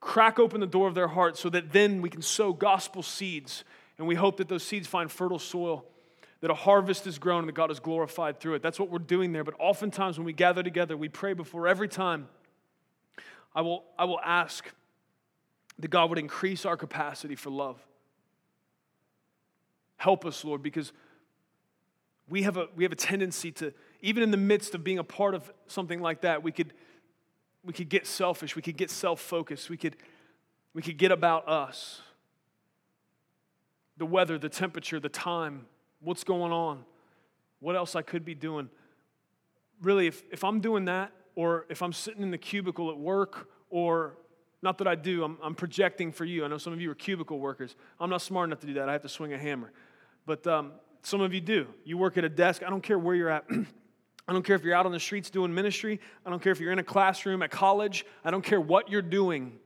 [0.00, 3.64] crack open the door of their heart so that then we can sow gospel seeds.
[3.98, 5.84] And we hope that those seeds find fertile soil
[6.42, 8.62] that a harvest is grown and that God is glorified through it.
[8.62, 9.44] That's what we're doing there.
[9.44, 12.28] But oftentimes when we gather together, we pray before every time.
[13.54, 14.68] I will, I will ask
[15.78, 17.80] that God would increase our capacity for love.
[19.96, 20.92] Help us, Lord, because
[22.28, 25.04] we have a, we have a tendency to, even in the midst of being a
[25.04, 26.72] part of something like that, we could,
[27.62, 29.96] we could get selfish, we could get self focused, we could,
[30.74, 32.00] we could get about us.
[33.96, 35.66] the weather, the temperature, the time,
[36.02, 36.84] what's going on,
[37.60, 38.68] what else I could be doing.
[39.80, 43.48] Really, if, if I'm doing that, or if I'm sitting in the cubicle at work,
[43.70, 44.18] or
[44.60, 46.44] not that I do, I'm, I'm projecting for you.
[46.44, 47.74] I know some of you are cubicle workers.
[47.98, 48.88] I'm not smart enough to do that.
[48.88, 49.72] I have to swing a hammer.
[50.26, 51.66] But um, some of you do.
[51.84, 52.62] You work at a desk.
[52.62, 53.44] I don't care where you're at.
[54.28, 56.00] I don't care if you're out on the streets doing ministry.
[56.24, 58.06] I don't care if you're in a classroom at college.
[58.24, 59.58] I don't care what you're doing.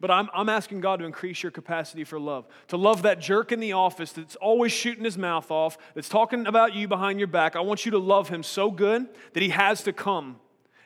[0.00, 2.46] But I'm, I'm asking God to increase your capacity for love.
[2.68, 6.46] To love that jerk in the office that's always shooting his mouth off, that's talking
[6.46, 7.56] about you behind your back.
[7.56, 10.40] I want you to love him so good that he has to come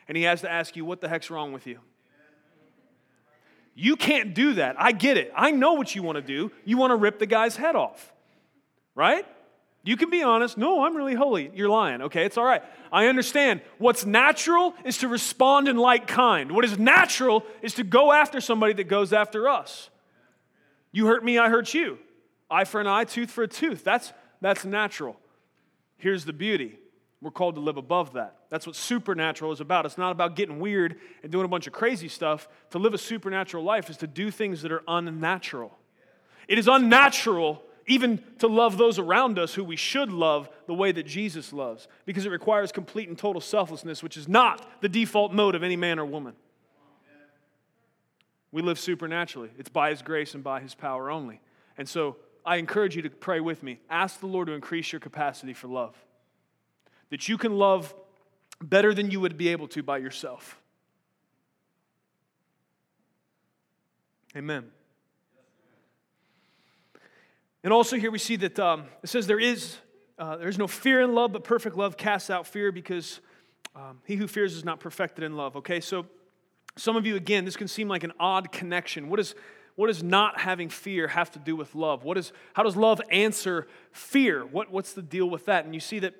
[0.07, 1.79] and he has to ask you, What the heck's wrong with you?
[3.79, 4.75] You can't do that.
[4.79, 5.31] I get it.
[5.35, 6.51] I know what you want to do.
[6.65, 8.11] You want to rip the guy's head off,
[8.95, 9.23] right?
[9.87, 10.57] You can be honest.
[10.57, 11.49] No, I'm really holy.
[11.55, 12.01] You're lying.
[12.01, 12.61] Okay, it's all right.
[12.91, 13.61] I understand.
[13.77, 16.51] What's natural is to respond in like kind.
[16.51, 19.89] What is natural is to go after somebody that goes after us.
[20.91, 21.99] You hurt me, I hurt you.
[22.51, 23.85] Eye for an eye, tooth for a tooth.
[23.85, 25.15] That's, that's natural.
[25.95, 26.77] Here's the beauty
[27.21, 28.35] we're called to live above that.
[28.49, 29.85] That's what supernatural is about.
[29.85, 32.49] It's not about getting weird and doing a bunch of crazy stuff.
[32.71, 35.77] To live a supernatural life is to do things that are unnatural.
[36.49, 40.91] It is unnatural even to love those around us who we should love the way
[40.91, 45.33] that Jesus loves, because it requires complete and total selflessness, which is not the default
[45.33, 46.33] mode of any man or woman.
[48.51, 51.39] We live supernaturally, it's by His grace and by His power only.
[51.77, 53.79] And so I encourage you to pray with me.
[53.89, 55.95] Ask the Lord to increase your capacity for love
[57.09, 57.95] that you can love
[58.61, 60.59] better than you would be able to by yourself.
[64.35, 64.71] Amen.
[67.67, 69.75] And also here we see that um, it says there is
[70.17, 73.19] uh, there is no fear in love, but perfect love casts out fear because
[73.75, 75.57] um, he who fears is not perfected in love.
[75.57, 76.05] Okay, so
[76.77, 79.09] some of you again, this can seem like an odd connection.
[79.09, 79.35] What is
[79.75, 82.05] what does not having fear have to do with love?
[82.05, 84.45] What is how does love answer fear?
[84.45, 85.65] What, what's the deal with that?
[85.65, 86.13] And you see that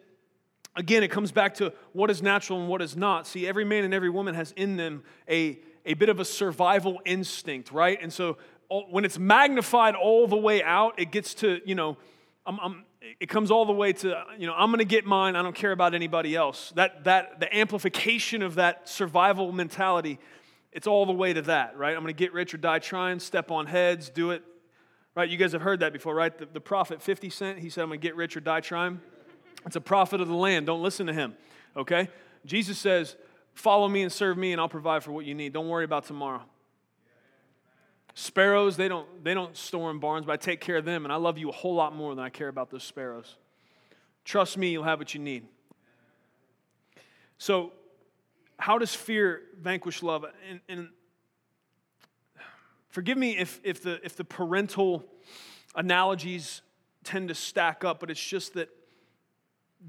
[0.75, 3.25] again, it comes back to what is natural and what is not.
[3.25, 6.99] See, every man and every woman has in them a, a bit of a survival
[7.05, 7.97] instinct, right?
[8.01, 8.38] And so
[8.69, 11.97] when it's magnified all the way out, it gets to, you know,
[12.45, 12.86] I'm, I'm,
[13.19, 15.36] it comes all the way to, you know, I'm going to get mine.
[15.36, 16.73] I don't care about anybody else.
[16.75, 20.19] That, that, the amplification of that survival mentality,
[20.71, 21.95] it's all the way to that, right?
[21.95, 24.43] I'm going to get rich or die trying, step on heads, do it,
[25.15, 25.30] right?
[25.30, 26.38] You guys have heard that before, right?
[26.38, 28.99] The, the prophet 50 Cent, he said, I'm going to get rich or die trying.
[29.65, 30.65] It's a prophet of the land.
[30.65, 31.36] Don't listen to him,
[31.75, 32.10] okay?
[32.45, 33.15] Jesus says,
[33.53, 35.51] Follow me and serve me, and I'll provide for what you need.
[35.51, 36.43] Don't worry about tomorrow.
[38.19, 41.13] Sparrows, they don't, they don't store in barns, but I take care of them, and
[41.13, 43.36] I love you a whole lot more than I care about those sparrows.
[44.25, 45.45] Trust me, you'll have what you need.
[47.38, 47.73] So,
[48.58, 50.25] how does fear vanquish love?
[50.49, 50.89] And, and
[52.89, 55.06] forgive me if, if, the, if the parental
[55.75, 56.63] analogies
[57.03, 58.69] tend to stack up, but it's just that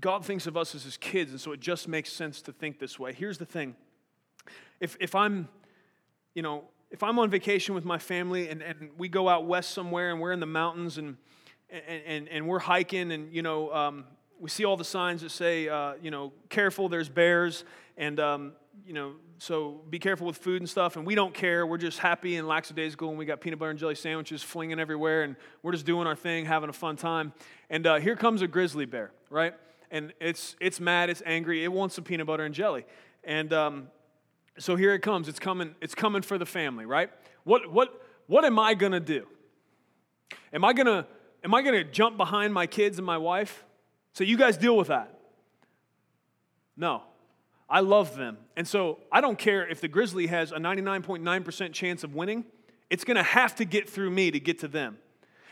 [0.02, 2.78] God thinks of us as his kids, and so it just makes sense to think
[2.78, 3.14] this way.
[3.14, 3.74] Here's the thing
[4.80, 5.48] if, if I'm,
[6.34, 9.70] you know, if I'm on vacation with my family and, and we go out west
[9.70, 11.16] somewhere and we're in the mountains and,
[11.70, 14.04] and, and, and we're hiking and, you know, um,
[14.40, 17.64] we see all the signs that say, uh, you know, careful, there's bears,
[17.96, 18.52] and, um,
[18.86, 20.96] you know, so be careful with food and stuff.
[20.96, 21.66] And we don't care.
[21.66, 25.24] We're just happy and lackadaisical, and we got peanut butter and jelly sandwiches flinging everywhere,
[25.24, 27.32] and we're just doing our thing, having a fun time.
[27.68, 29.54] And uh, here comes a grizzly bear, right?
[29.90, 32.84] and it's, it's mad, it's angry, it wants some peanut butter and jelly.
[33.24, 33.88] And um,
[34.58, 35.28] so here it comes.
[35.28, 37.10] It's coming, it's coming for the family, right?
[37.44, 39.26] What, what, what am I going to do?
[40.52, 41.06] Am I going to
[41.44, 43.64] am I going to jump behind my kids and my wife?
[44.12, 45.18] So you guys deal with that.
[46.76, 47.02] No.
[47.70, 48.38] I love them.
[48.56, 52.44] And so I don't care if the Grizzly has a 99.9% chance of winning,
[52.88, 54.96] it's going to have to get through me to get to them.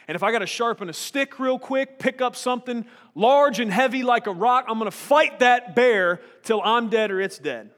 [0.08, 3.70] And if I got to sharpen a stick real quick, pick up something large and
[3.70, 7.38] heavy like a rock, I'm going to fight that bear till I'm dead or it's
[7.38, 7.70] dead.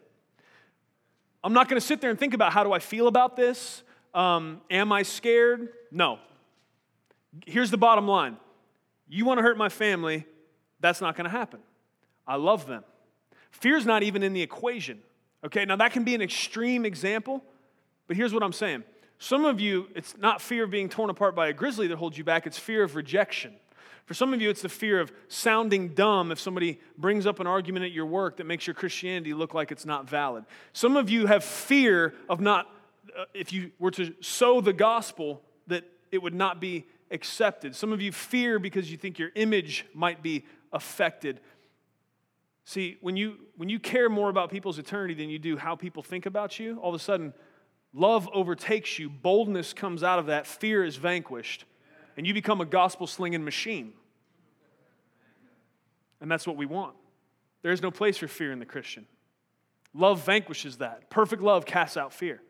[1.48, 3.82] I'm not going to sit there and think about how do I feel about this?
[4.12, 5.70] Um, am I scared?
[5.90, 6.18] No.
[7.46, 8.36] Here's the bottom line
[9.08, 10.26] you want to hurt my family,
[10.80, 11.60] that's not going to happen.
[12.26, 12.84] I love them.
[13.50, 14.98] Fear's not even in the equation.
[15.42, 17.42] Okay, now that can be an extreme example,
[18.08, 18.84] but here's what I'm saying
[19.18, 22.18] some of you, it's not fear of being torn apart by a grizzly that holds
[22.18, 23.54] you back, it's fear of rejection.
[24.08, 27.46] For some of you, it's the fear of sounding dumb if somebody brings up an
[27.46, 30.46] argument at your work that makes your Christianity look like it's not valid.
[30.72, 32.74] Some of you have fear of not,
[33.14, 37.76] uh, if you were to sow the gospel, that it would not be accepted.
[37.76, 41.40] Some of you fear because you think your image might be affected.
[42.64, 46.02] See, when you, when you care more about people's eternity than you do how people
[46.02, 47.34] think about you, all of a sudden,
[47.94, 51.64] Love overtakes you, boldness comes out of that, fear is vanquished,
[52.18, 53.92] and you become a gospel slinging machine.
[56.20, 56.96] And that's what we want.
[57.62, 59.06] There is no place for fear in the Christian.
[59.94, 61.10] Love vanquishes that.
[61.10, 62.42] Perfect love casts out fear.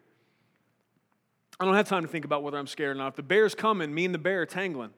[1.60, 3.08] I don't have time to think about whether I'm scared or not.
[3.08, 4.90] If the bear's coming, me and the bear are tangling.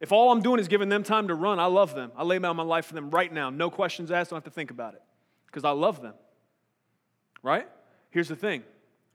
[0.00, 2.12] If all I'm doing is giving them time to run, I love them.
[2.16, 3.50] I lay down my life for them right now.
[3.50, 5.02] No questions asked, don't have to think about it
[5.46, 6.14] because I love them.
[7.42, 7.66] Right?
[8.10, 8.62] Here's the thing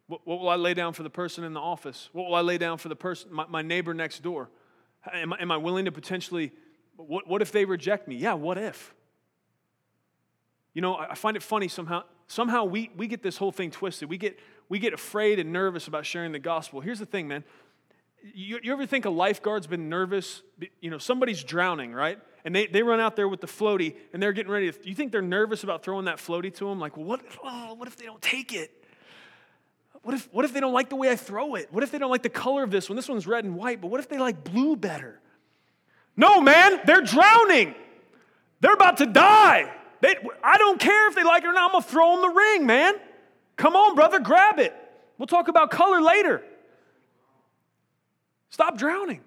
[0.09, 2.09] what, what, will I lay down for the person in the office?
[2.13, 4.49] What will I lay down for the person, my, my neighbor next door?
[5.13, 6.51] Am, am I willing to potentially,
[6.97, 8.15] what, what if they reject me?
[8.15, 8.93] Yeah, what if?
[10.73, 12.03] You know, I find it funny somehow.
[12.27, 14.09] Somehow we, we get this whole thing twisted.
[14.09, 16.81] We get, we get afraid and nervous about sharing the gospel.
[16.81, 17.43] Here's the thing, man.
[18.33, 20.41] You, you ever think a lifeguard's been nervous?
[20.81, 22.19] You know, somebody's drowning, right?
[22.43, 24.71] And they, they run out there with the floaty and they're getting ready.
[24.71, 26.79] To, you think they're nervous about throwing that floaty to them?
[26.79, 28.78] Like, what, oh, what if they don't take it?
[30.03, 31.67] What if, what if they don't like the way I throw it?
[31.71, 32.95] What if they don't like the color of this one?
[32.95, 35.19] This one's red and white, but what if they like blue better?
[36.15, 37.75] No, man, they're drowning.
[38.61, 39.71] They're about to die.
[40.01, 41.65] They, I don't care if they like it or not.
[41.65, 42.93] I'm going to throw them the ring, man.
[43.57, 44.73] Come on, brother, grab it.
[45.17, 46.41] We'll talk about color later.
[48.49, 49.21] Stop drowning.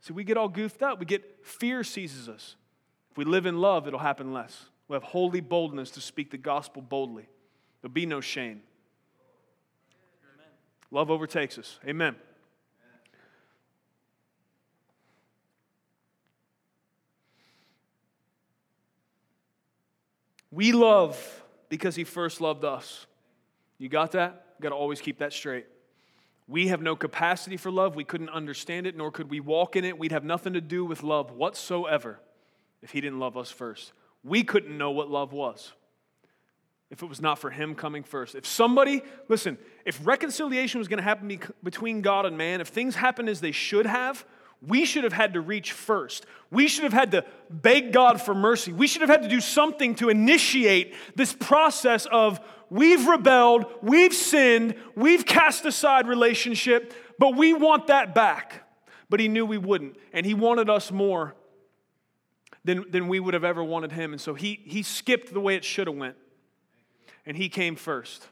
[0.00, 0.98] See, we get all goofed up.
[0.98, 2.56] We get fear seizes us.
[3.10, 4.66] If we live in love, it'll happen less.
[4.86, 7.28] We'll have holy boldness to speak the gospel boldly.
[7.80, 8.62] There'll be no shame.
[10.90, 11.78] Love overtakes us.
[11.86, 12.16] Amen.
[20.50, 23.06] We love because he first loved us.
[23.76, 24.46] You got that?
[24.58, 25.66] You got to always keep that straight.
[26.46, 27.94] We have no capacity for love.
[27.94, 29.98] We couldn't understand it, nor could we walk in it.
[29.98, 32.18] We'd have nothing to do with love whatsoever
[32.80, 33.92] if he didn't love us first.
[34.24, 35.74] We couldn't know what love was
[36.90, 38.34] if it was not for him coming first.
[38.34, 42.94] If somebody, listen, if reconciliation was going to happen between God and man, if things
[42.94, 44.24] happened as they should have,
[44.66, 46.26] we should have had to reach first.
[46.50, 48.72] We should have had to beg God for mercy.
[48.72, 54.14] We should have had to do something to initiate this process of we've rebelled, we've
[54.14, 58.64] sinned, we've cast aside relationship, but we want that back.
[59.10, 61.34] But He knew we wouldn't, and He wanted us more
[62.64, 64.12] than, than we would have ever wanted Him.
[64.12, 66.16] And so He, he skipped the way it should have went,
[67.28, 68.26] and He came first.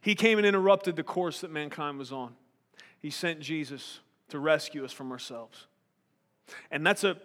[0.00, 2.34] He came and interrupted the course that mankind was on.
[2.98, 4.00] He sent Jesus
[4.30, 5.66] to rescue us from ourselves.
[6.70, 7.16] And that's a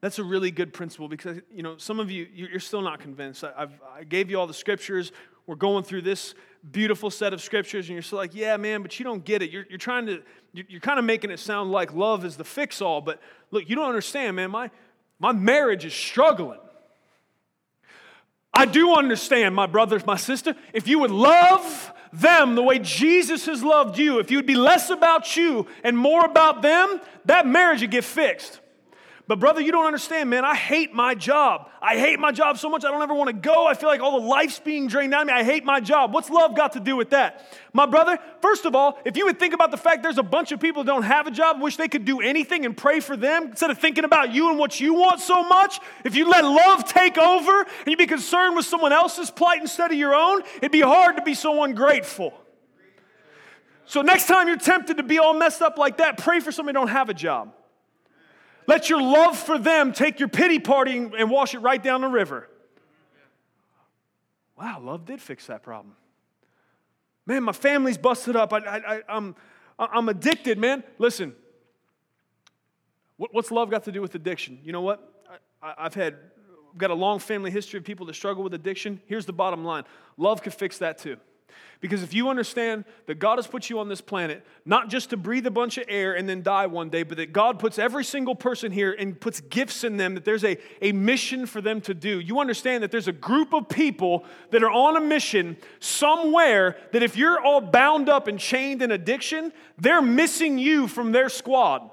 [0.00, 3.42] that's a really good principle because you know some of you you're still not convinced.
[3.42, 5.10] I've, I gave you all the scriptures.
[5.46, 6.34] We're going through this
[6.70, 9.50] beautiful set of scriptures, and you're still like, yeah, man, but you don't get it.
[9.50, 10.22] You're, you're trying to
[10.52, 13.00] you're, you're kind of making it sound like love is the fix all.
[13.00, 13.20] But
[13.50, 14.50] look, you don't understand, man.
[14.50, 14.70] My
[15.18, 16.60] my marriage is struggling.
[18.54, 20.54] I do understand, my brothers, my sister.
[20.72, 24.54] If you would love them the way Jesus has loved you, if you would be
[24.54, 28.60] less about you and more about them, that marriage would get fixed.
[29.26, 30.44] But, brother, you don't understand, man.
[30.44, 31.70] I hate my job.
[31.80, 33.66] I hate my job so much I don't ever want to go.
[33.66, 35.32] I feel like all the life's being drained out of me.
[35.32, 36.12] I hate my job.
[36.12, 37.42] What's love got to do with that?
[37.72, 40.52] My brother, first of all, if you would think about the fact there's a bunch
[40.52, 43.16] of people that don't have a job, wish they could do anything and pray for
[43.16, 46.44] them instead of thinking about you and what you want so much, if you let
[46.44, 50.42] love take over and you be concerned with someone else's plight instead of your own,
[50.58, 52.34] it'd be hard to be so ungrateful.
[53.86, 56.76] So, next time you're tempted to be all messed up like that, pray for somebody
[56.76, 57.52] who don't have a job.
[58.66, 62.08] Let your love for them take your pity party and wash it right down the
[62.08, 62.48] river.
[64.56, 65.94] Wow, love did fix that problem.
[67.26, 68.52] Man, my family's busted up.
[68.52, 69.34] I, I, I, I'm,
[69.78, 70.84] I'm addicted, man.
[70.98, 71.34] Listen,
[73.16, 74.60] what's love got to do with addiction?
[74.62, 75.24] You know what?
[75.62, 76.16] I, I've had
[76.76, 79.00] got a long family history of people that struggle with addiction.
[79.06, 79.84] Here's the bottom line
[80.16, 81.16] love could fix that too.
[81.80, 85.18] Because if you understand that God has put you on this planet, not just to
[85.18, 88.04] breathe a bunch of air and then die one day, but that God puts every
[88.04, 91.80] single person here and puts gifts in them, that there's a, a mission for them
[91.82, 95.56] to do, you understand that there's a group of people that are on a mission
[95.78, 101.12] somewhere that if you're all bound up and chained in addiction, they're missing you from
[101.12, 101.90] their squad.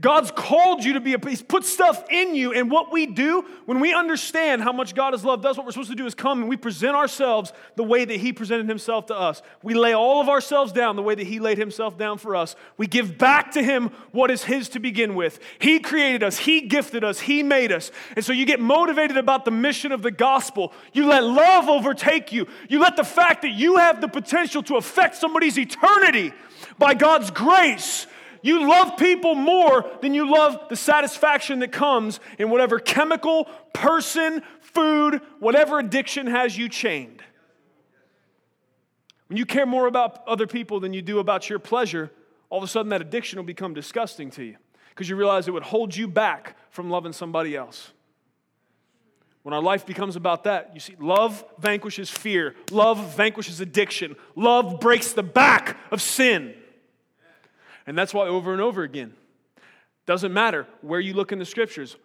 [0.00, 2.52] God's called you to be a, He's put stuff in you.
[2.52, 5.72] And what we do when we understand how much God has loved us, what we're
[5.72, 9.06] supposed to do is come and we present ourselves the way that He presented Himself
[9.06, 9.42] to us.
[9.62, 12.54] We lay all of ourselves down the way that He laid Himself down for us.
[12.76, 15.40] We give back to Him what is His to begin with.
[15.58, 17.90] He created us, He gifted us, He made us.
[18.14, 20.72] And so you get motivated about the mission of the gospel.
[20.92, 22.46] You let love overtake you.
[22.68, 26.32] You let the fact that you have the potential to affect somebody's eternity
[26.78, 28.06] by God's grace
[28.42, 34.42] you love people more than you love the satisfaction that comes in whatever chemical, person,
[34.60, 37.22] food, whatever addiction has you chained.
[39.28, 42.10] When you care more about other people than you do about your pleasure,
[42.50, 44.56] all of a sudden that addiction will become disgusting to you
[44.90, 47.92] because you realize it would hold you back from loving somebody else.
[49.42, 54.80] When our life becomes about that, you see, love vanquishes fear, love vanquishes addiction, love
[54.80, 56.54] breaks the back of sin.
[57.88, 59.14] And that's why over and over again,
[60.04, 61.96] doesn't matter where you look in the scriptures,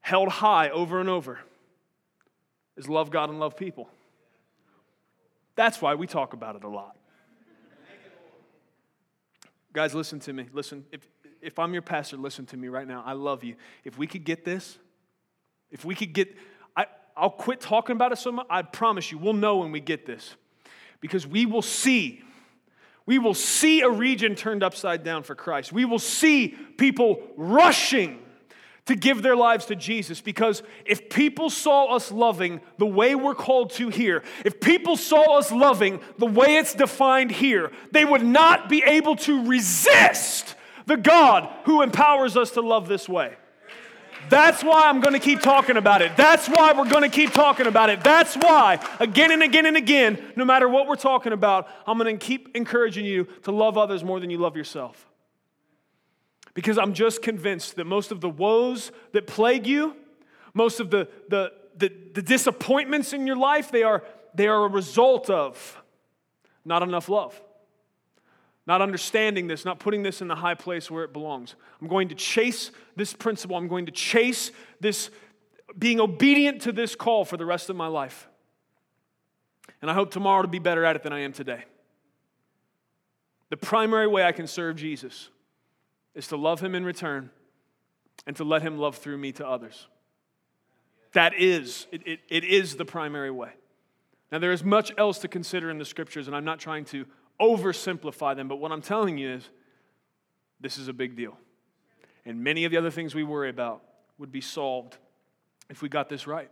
[0.00, 1.38] held high over and over
[2.76, 3.88] is love God and love people.
[5.54, 6.96] That's why we talk about it a lot.
[9.72, 10.48] Guys, listen to me.
[10.52, 11.06] Listen, if,
[11.40, 13.04] if I'm your pastor, listen to me right now.
[13.06, 13.54] I love you.
[13.84, 14.78] If we could get this,
[15.70, 16.36] if we could get,
[16.76, 18.48] I, I'll quit talking about it so much.
[18.50, 20.34] I promise you, we'll know when we get this.
[21.00, 22.20] Because we will see,
[23.10, 25.72] we will see a region turned upside down for Christ.
[25.72, 28.20] We will see people rushing
[28.86, 33.34] to give their lives to Jesus because if people saw us loving the way we're
[33.34, 38.22] called to here, if people saw us loving the way it's defined here, they would
[38.24, 40.54] not be able to resist
[40.86, 43.34] the God who empowers us to love this way.
[44.28, 46.16] That's why I'm going to keep talking about it.
[46.16, 48.04] That's why we're going to keep talking about it.
[48.04, 52.18] That's why, again and again and again, no matter what we're talking about, I'm going
[52.18, 55.08] to keep encouraging you to love others more than you love yourself.
[56.54, 59.96] Because I'm just convinced that most of the woes that plague you,
[60.54, 64.04] most of the, the, the, the disappointments in your life, they are,
[64.34, 65.82] they are a result of
[66.64, 67.40] not enough love.
[68.70, 71.56] Not understanding this, not putting this in the high place where it belongs.
[71.80, 73.56] I'm going to chase this principle.
[73.56, 75.10] I'm going to chase this,
[75.76, 78.28] being obedient to this call for the rest of my life.
[79.82, 81.64] And I hope tomorrow to be better at it than I am today.
[83.48, 85.30] The primary way I can serve Jesus
[86.14, 87.30] is to love him in return
[88.24, 89.88] and to let him love through me to others.
[91.14, 93.50] That is, it, it, it is the primary way.
[94.30, 97.04] Now, there is much else to consider in the scriptures, and I'm not trying to
[97.40, 99.48] oversimplify them, but what I'm telling you is
[100.60, 101.36] this is a big deal.
[102.24, 103.82] And many of the other things we worry about
[104.18, 104.98] would be solved
[105.70, 106.50] if we got this right.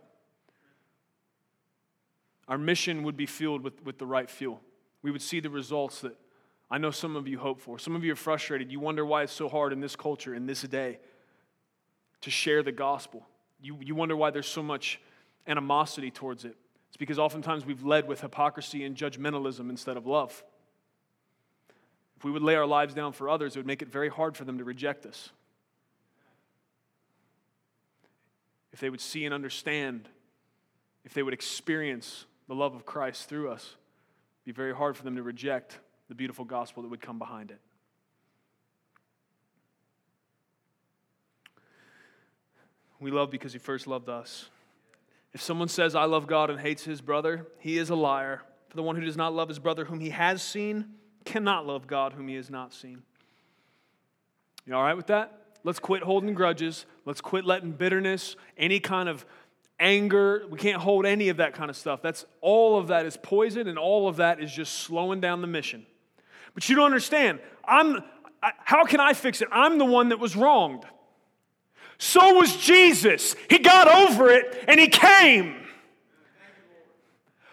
[2.47, 4.61] Our mission would be fueled with, with the right fuel.
[5.03, 6.17] We would see the results that
[6.71, 7.77] I know some of you hope for.
[7.77, 8.71] Some of you are frustrated.
[8.71, 10.99] You wonder why it's so hard in this culture, in this day,
[12.21, 13.25] to share the gospel.
[13.61, 14.99] You, you wonder why there's so much
[15.47, 16.55] animosity towards it.
[16.87, 20.43] It's because oftentimes we've led with hypocrisy and judgmentalism instead of love.
[22.19, 24.35] If we would lay our lives down for others, it would make it very hard
[24.35, 25.29] for them to reject us.
[28.73, 30.09] If they would see and understand,
[31.05, 33.77] if they would experience the love of Christ through us,
[34.43, 37.51] it'd be very hard for them to reject the beautiful gospel that would come behind
[37.51, 37.61] it.
[42.99, 44.49] We love because he first loved us.
[45.31, 48.41] If someone says, I love God and hates his brother, he is a liar.
[48.67, 50.95] For the one who does not love his brother whom he has seen
[51.25, 53.03] cannot love God whom he has not seen.
[54.65, 55.39] You all right with that?
[55.63, 56.85] Let's quit holding grudges.
[57.05, 59.25] Let's quit letting bitterness, any kind of
[59.79, 60.43] anger.
[60.49, 62.01] We can't hold any of that kind of stuff.
[62.01, 65.47] That's all of that is poison, and all of that is just slowing down the
[65.47, 65.85] mission.
[66.53, 67.39] But you don't understand.
[67.65, 68.03] I'm,
[68.41, 69.49] how can I fix it?
[69.51, 70.85] I'm the one that was wronged.
[71.97, 73.35] So was Jesus.
[73.49, 75.55] He got over it and he came.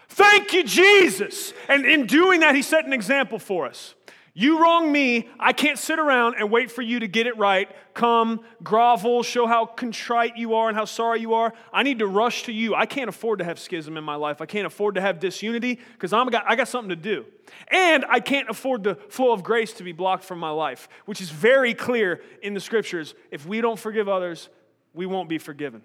[0.09, 1.53] Thank you, Jesus.
[1.67, 3.93] And in doing that, he set an example for us.
[4.39, 7.67] You wrong me, I can't sit around and wait for you to get it right.
[7.95, 11.55] Come, grovel, show how contrite you are and how sorry you are.
[11.73, 12.75] I need to rush to you.
[12.75, 14.39] I can't afford to have schism in my life.
[14.39, 17.25] I can't afford to have disunity because I got, I got something to do.
[17.69, 21.19] And I can't afford the flow of grace to be blocked from my life, which
[21.19, 23.15] is very clear in the scriptures.
[23.31, 24.49] If we don't forgive others,
[24.93, 25.81] we won't be forgiven.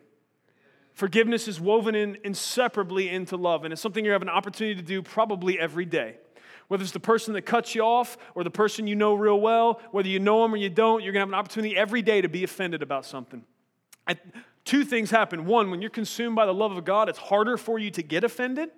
[0.95, 4.87] Forgiveness is woven in inseparably into love, and it's something you have an opportunity to
[4.87, 6.17] do probably every day.
[6.69, 9.81] Whether it's the person that cuts you off or the person you know real well,
[9.91, 12.21] whether you know them or you don't, you're going to have an opportunity every day
[12.21, 13.45] to be offended about something.
[14.65, 15.45] Two things happen.
[15.45, 18.25] One, when you're consumed by the love of God, it's harder for you to get
[18.25, 18.71] offended.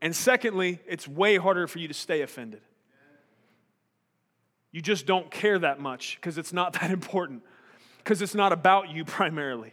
[0.00, 2.60] And secondly, it's way harder for you to stay offended.
[4.72, 7.42] You just don't care that much because it's not that important,
[7.98, 9.72] because it's not about you primarily.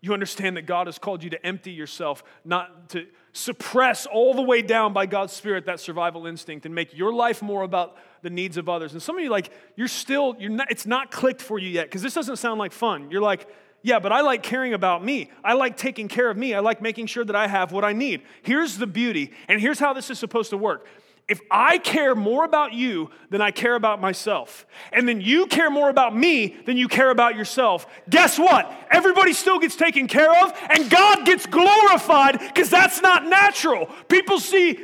[0.00, 4.42] You understand that God has called you to empty yourself, not to suppress all the
[4.42, 8.30] way down by God's Spirit that survival instinct and make your life more about the
[8.30, 8.92] needs of others.
[8.92, 11.86] And some of you, like, you're still, you're not, it's not clicked for you yet
[11.86, 13.10] because this doesn't sound like fun.
[13.10, 13.46] You're like,
[13.82, 15.30] yeah, but I like caring about me.
[15.44, 16.54] I like taking care of me.
[16.54, 18.22] I like making sure that I have what I need.
[18.42, 20.86] Here's the beauty, and here's how this is supposed to work
[21.30, 25.70] if I care more about you than I care about myself, and then you care
[25.70, 28.70] more about me than you care about yourself, guess what?
[28.90, 33.86] Everybody still gets taken care of, and God gets glorified because that's not natural.
[34.08, 34.80] People see,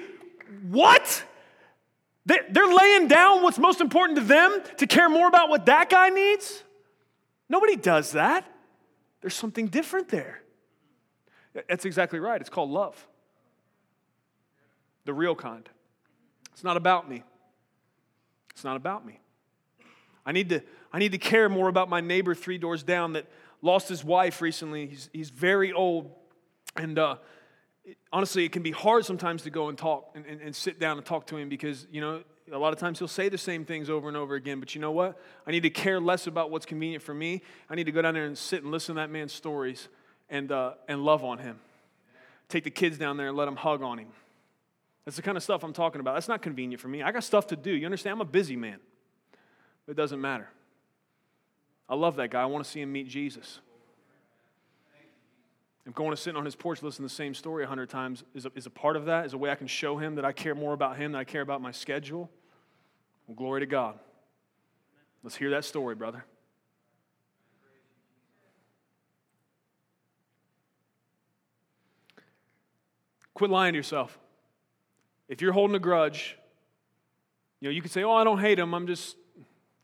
[0.71, 1.25] what?
[2.25, 6.11] They're laying down what's most important to them to care more about what that guy
[6.11, 6.63] needs.
[7.49, 8.47] Nobody does that.
[9.21, 10.43] There's something different there.
[11.69, 12.41] That's exactly right.
[12.41, 13.07] It's called love.
[15.07, 15.69] The real kind.
[16.57, 17.23] It's not about me.
[18.53, 19.21] It's not about me.
[20.25, 23.27] I need to, I need to care more about my neighbor three doors down that
[23.61, 24.87] lost his wife recently.
[24.87, 26.11] He's, he's very old.
[26.75, 27.17] And uh,
[28.11, 30.97] honestly, it can be hard sometimes to go and talk and, and, and, sit down
[30.97, 33.67] and talk to him because, you know, a lot of times he'll say the same
[33.67, 34.59] things over and over again.
[34.59, 35.21] But you know what?
[35.47, 37.43] I need to care less about what's convenient for me.
[37.69, 39.89] I need to go down there and sit and listen to that man's stories
[40.31, 41.59] and, uh, and love on him.
[42.49, 44.09] Take the kids down there and let them hug on him.
[45.07, 46.15] That's the kind of stuff I'm talking about.
[46.15, 47.03] That's not convenient for me.
[47.03, 47.71] I got stuff to do.
[47.71, 48.15] You understand?
[48.15, 48.81] I'm a busy man.
[49.87, 50.49] But it doesn't matter.
[51.89, 52.43] I love that guy.
[52.43, 53.61] I want to see him meet Jesus.
[55.87, 58.25] If going to sit on his porch, listen to the same story a hundred times
[58.35, 60.25] is a, is a part of that, is a way I can show him that
[60.25, 62.29] I care more about him than I care about my schedule.
[63.29, 63.97] Well, glory to God.
[65.23, 66.25] Let's hear that story, brother.
[73.35, 74.19] Quit lying to yourself.
[75.29, 76.37] If you're holding a grudge,
[77.61, 78.75] you know, you could say, Oh, I don't hate him.
[78.75, 79.17] I'm just,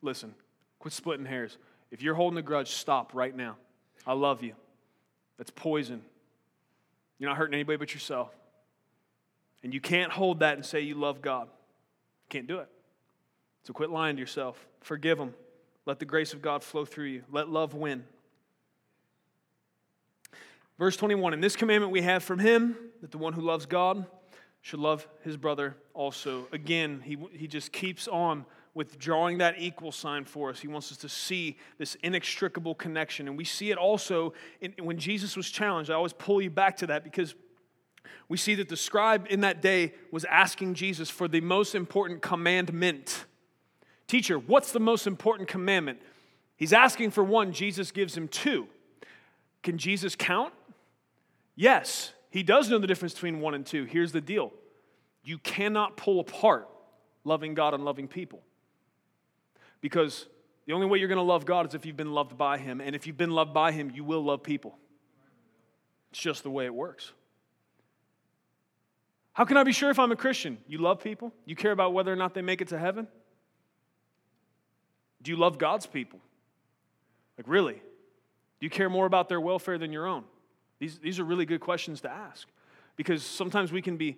[0.00, 0.34] listen,
[0.78, 1.58] quit splitting hairs.
[1.90, 3.56] If you're holding a grudge, stop right now.
[4.06, 4.54] I love you.
[5.38, 6.02] That's poison.
[7.18, 8.30] You're not hurting anybody but yourself.
[9.62, 11.44] And you can't hold that and say you love God.
[11.44, 12.68] You can't do it.
[13.64, 14.66] So quit lying to yourself.
[14.80, 15.34] Forgive them.
[15.86, 17.22] Let the grace of God flow through you.
[17.30, 18.04] Let love win.
[20.78, 24.04] Verse 21 In this commandment we have from him that the one who loves God
[24.62, 26.46] should love his brother also.
[26.52, 30.60] Again, he, he just keeps on withdrawing that equal sign for us.
[30.60, 33.28] He wants us to see this inextricable connection.
[33.28, 35.90] And we see it also in, when Jesus was challenged.
[35.90, 37.34] I always pull you back to that because
[38.28, 42.22] we see that the scribe in that day was asking Jesus for the most important
[42.22, 43.26] commandment.
[44.06, 46.00] Teacher, what's the most important commandment?
[46.56, 48.68] He's asking for one, Jesus gives him two.
[49.62, 50.54] Can Jesus count?
[51.56, 53.84] Yes, he does know the difference between one and two.
[53.84, 54.52] Here's the deal
[55.22, 56.66] you cannot pull apart
[57.24, 58.42] loving God and loving people.
[59.82, 60.26] Because
[60.66, 62.80] the only way you're going to love God is if you've been loved by Him.
[62.80, 64.78] And if you've been loved by Him, you will love people.
[66.10, 67.12] It's just the way it works.
[69.34, 70.56] How can I be sure if I'm a Christian?
[70.66, 71.34] You love people?
[71.44, 73.08] You care about whether or not they make it to heaven?
[75.20, 76.18] Do you love God's people?
[77.36, 77.74] Like, really?
[77.74, 80.24] Do you care more about their welfare than your own?
[80.82, 82.48] These, these are really good questions to ask
[82.96, 84.16] because sometimes we can be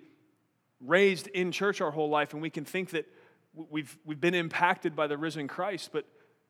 [0.81, 3.05] raised in church our whole life and we can think that
[3.53, 6.07] we've, we've been impacted by the risen Christ, but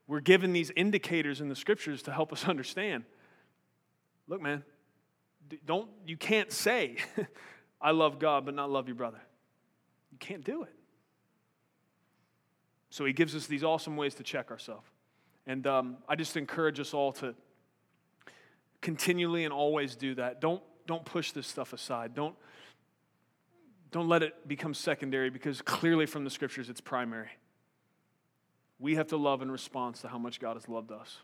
[0.07, 3.03] we're given these indicators in the scriptures to help us understand.
[4.29, 4.63] Look, man,
[5.67, 6.99] don't, you can't say,
[7.81, 9.21] I love God, but not love your brother.
[10.13, 10.77] You can't do it.
[12.91, 14.87] So he gives us these awesome ways to check ourselves.
[15.45, 17.35] And um, I just encourage us all to
[18.85, 20.41] continually and always do that.
[20.41, 22.15] Don't, don't push this stuff aside.
[22.15, 22.37] Don't,
[23.91, 27.31] don't let it become secondary because clearly from the scriptures it's primary.
[28.79, 31.19] We have to love in response to how much God has loved us.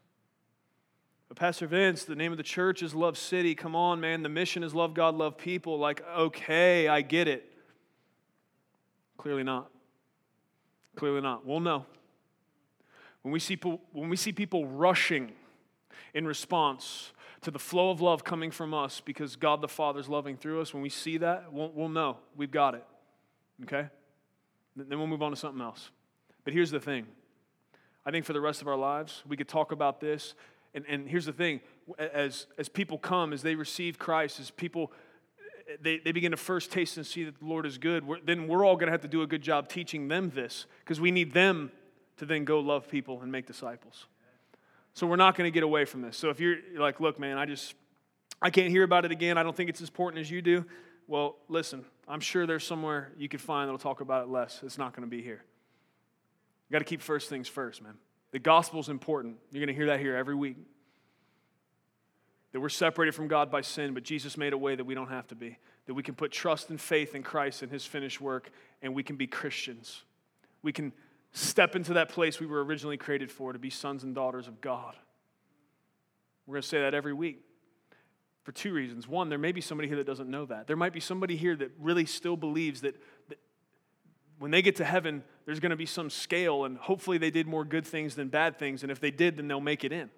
[1.29, 3.55] But Pastor Vince, the name of the church is Love City.
[3.55, 4.23] Come on, man.
[4.23, 5.79] The mission is love God, love people.
[5.79, 7.45] Like, okay, I get it.
[9.19, 9.71] Clearly not.
[10.97, 11.47] Clearly not.
[11.47, 11.85] Well, no.
[13.23, 13.57] When we see
[13.93, 15.33] when we see people rushing
[16.15, 20.09] in response to the flow of love coming from us because God the Father is
[20.09, 22.85] loving through us, when we see that, we'll, we'll know we've got it.
[23.63, 23.89] Okay?
[24.77, 25.91] Then we'll move on to something else.
[26.45, 27.07] But here's the thing
[28.05, 30.35] I think for the rest of our lives, we could talk about this.
[30.75, 31.61] And, and here's the thing
[31.99, 34.93] as, as people come, as they receive Christ, as people
[35.81, 38.49] they, they begin to first taste and see that the Lord is good, we're, then
[38.49, 41.11] we're all going to have to do a good job teaching them this because we
[41.11, 41.71] need them
[42.17, 44.07] to then go love people and make disciples.
[44.95, 46.17] So we're not going to get away from this.
[46.17, 47.75] So if you're like, look, man, I just,
[48.43, 49.39] I can't hear about it again.
[49.39, 50.65] I don't think it's as important as you do.
[51.07, 54.61] Well, listen, I'm sure there's somewhere you could find that'll talk about it less.
[54.65, 55.45] It's not going to be here.
[56.69, 57.95] You got to keep first things first, man.
[58.33, 59.37] The gospel's important.
[59.51, 60.57] You're going to hear that here every week.
[62.53, 65.09] That we're separated from God by sin, but Jesus made a way that we don't
[65.09, 65.59] have to be.
[65.87, 68.51] That we can put trust and faith in Christ and his finished work,
[68.83, 70.03] and we can be Christians.
[70.63, 70.93] We can
[71.33, 74.61] step into that place we were originally created for to be sons and daughters of
[74.61, 74.97] God.
[76.47, 77.43] We're going to say that every week
[78.43, 79.07] for two reasons.
[79.07, 80.67] One, there may be somebody here that doesn't know that.
[80.67, 82.97] There might be somebody here that really still believes that,
[83.29, 83.39] that
[84.39, 87.47] when they get to heaven, there's going to be some scale, and hopefully they did
[87.47, 90.11] more good things than bad things, and if they did, then they'll make it in.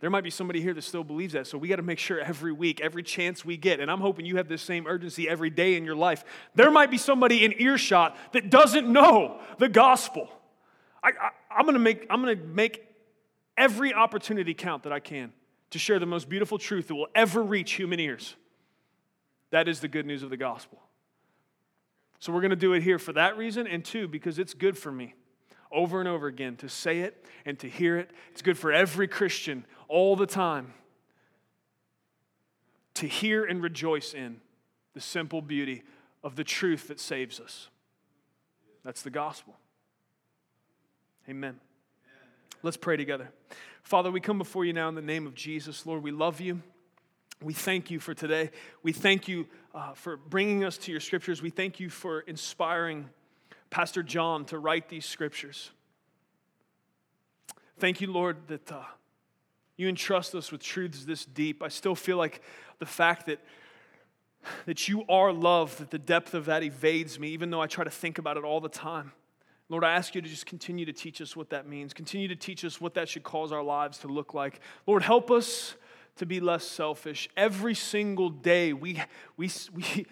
[0.00, 1.46] There might be somebody here that still believes that.
[1.46, 4.24] So we got to make sure every week, every chance we get, and I'm hoping
[4.24, 6.24] you have this same urgency every day in your life.
[6.54, 10.30] There might be somebody in earshot that doesn't know the gospel.
[11.02, 11.12] I,
[11.50, 12.84] I, am to make, I'm going to make
[13.56, 15.32] every opportunity count that I can
[15.70, 18.36] to share the most beautiful truth that will ever reach human ears.
[19.50, 20.80] That is the good news of the gospel.
[22.18, 24.76] So we're going to do it here for that reason, and two, because it's good
[24.76, 25.14] for me
[25.70, 28.10] over and over again to say it and to hear it.
[28.32, 30.72] It's good for every Christian all the time
[32.94, 34.40] to hear and rejoice in
[34.94, 35.84] the simple beauty
[36.24, 37.68] of the truth that saves us.
[38.84, 39.56] That's the gospel.
[41.28, 41.60] Amen.
[42.62, 43.28] Let's pray together.
[43.82, 45.84] Father, we come before you now in the name of Jesus.
[45.84, 46.62] Lord, we love you.
[47.42, 48.50] We thank you for today.
[48.82, 51.42] We thank you uh, for bringing us to your scriptures.
[51.42, 53.10] We thank you for inspiring
[53.68, 55.70] Pastor John to write these scriptures.
[57.78, 58.82] Thank you, Lord, that uh,
[59.76, 61.62] you entrust us with truths this deep.
[61.62, 62.40] I still feel like
[62.78, 63.38] the fact that,
[64.64, 67.84] that you are love, that the depth of that evades me, even though I try
[67.84, 69.12] to think about it all the time.
[69.70, 71.92] Lord, I ask you to just continue to teach us what that means.
[71.92, 74.60] Continue to teach us what that should cause our lives to look like.
[74.86, 75.74] Lord, help us
[76.16, 77.28] to be less selfish.
[77.36, 79.02] Every single day, we,
[79.36, 80.06] we, we,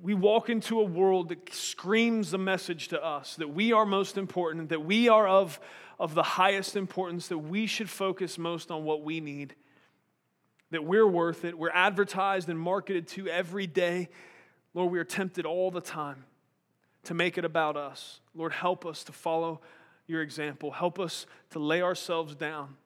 [0.00, 4.18] we walk into a world that screams the message to us that we are most
[4.18, 5.58] important, that we are of,
[5.98, 9.54] of the highest importance, that we should focus most on what we need,
[10.70, 11.58] that we're worth it.
[11.58, 14.10] We're advertised and marketed to every day.
[14.74, 16.24] Lord, we are tempted all the time
[17.08, 18.20] to make it about us.
[18.34, 19.62] Lord, help us to follow
[20.06, 20.70] your example.
[20.70, 22.76] Help us to lay ourselves down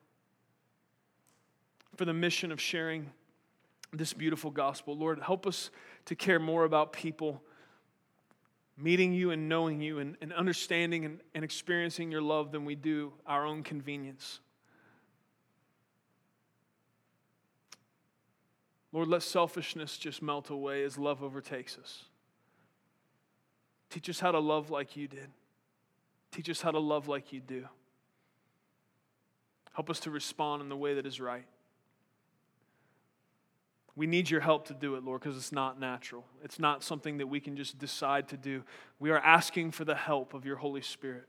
[1.96, 3.10] for the mission of sharing
[3.92, 4.96] this beautiful gospel.
[4.96, 5.72] Lord, help us
[6.04, 7.42] to care more about people
[8.76, 12.76] meeting you and knowing you and, and understanding and, and experiencing your love than we
[12.76, 14.38] do our own convenience.
[18.92, 22.04] Lord, let selfishness just melt away as love overtakes us.
[23.92, 25.28] Teach us how to love like you did.
[26.30, 27.66] Teach us how to love like you do.
[29.74, 31.44] Help us to respond in the way that is right.
[33.94, 36.24] We need your help to do it, Lord, because it's not natural.
[36.42, 38.62] It's not something that we can just decide to do.
[38.98, 41.28] We are asking for the help of your Holy Spirit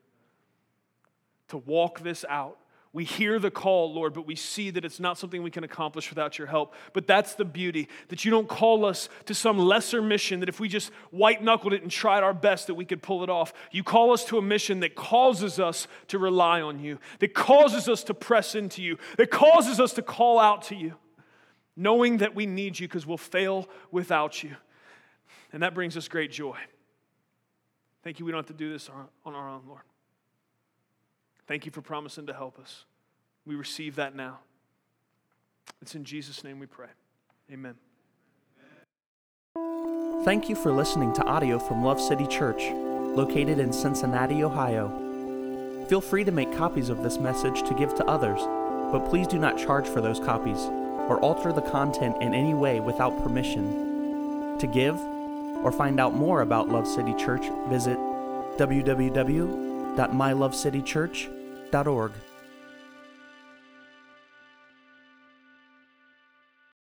[1.50, 2.58] to walk this out.
[2.94, 6.12] We hear the call, Lord, but we see that it's not something we can accomplish
[6.12, 6.76] without your help.
[6.94, 10.60] But that's the beauty that you don't call us to some lesser mission that if
[10.60, 13.52] we just white knuckled it and tried our best that we could pull it off.
[13.72, 17.90] You call us to a mission that causes us to rely on you, that causes
[17.90, 20.94] us to press into you, that causes us to call out to you
[21.76, 24.56] knowing that we need you because we'll fail without you.
[25.52, 26.58] And that brings us great joy.
[28.04, 28.90] Thank you, we don't have to do this
[29.26, 29.82] on our own, Lord.
[31.48, 32.86] Thank you for promising to help us.
[33.46, 34.40] We receive that now.
[35.82, 36.88] It's in Jesus' name we pray.
[37.52, 37.76] Amen.
[40.24, 44.88] Thank you for listening to audio from Love City Church, located in Cincinnati, Ohio.
[45.90, 48.40] Feel free to make copies of this message to give to others,
[48.92, 50.60] but please do not charge for those copies
[51.10, 54.58] or alter the content in any way without permission.
[54.60, 54.98] To give
[55.64, 57.98] or find out more about Love City Church, visit
[59.96, 62.12] www.mylovecitychurch.org.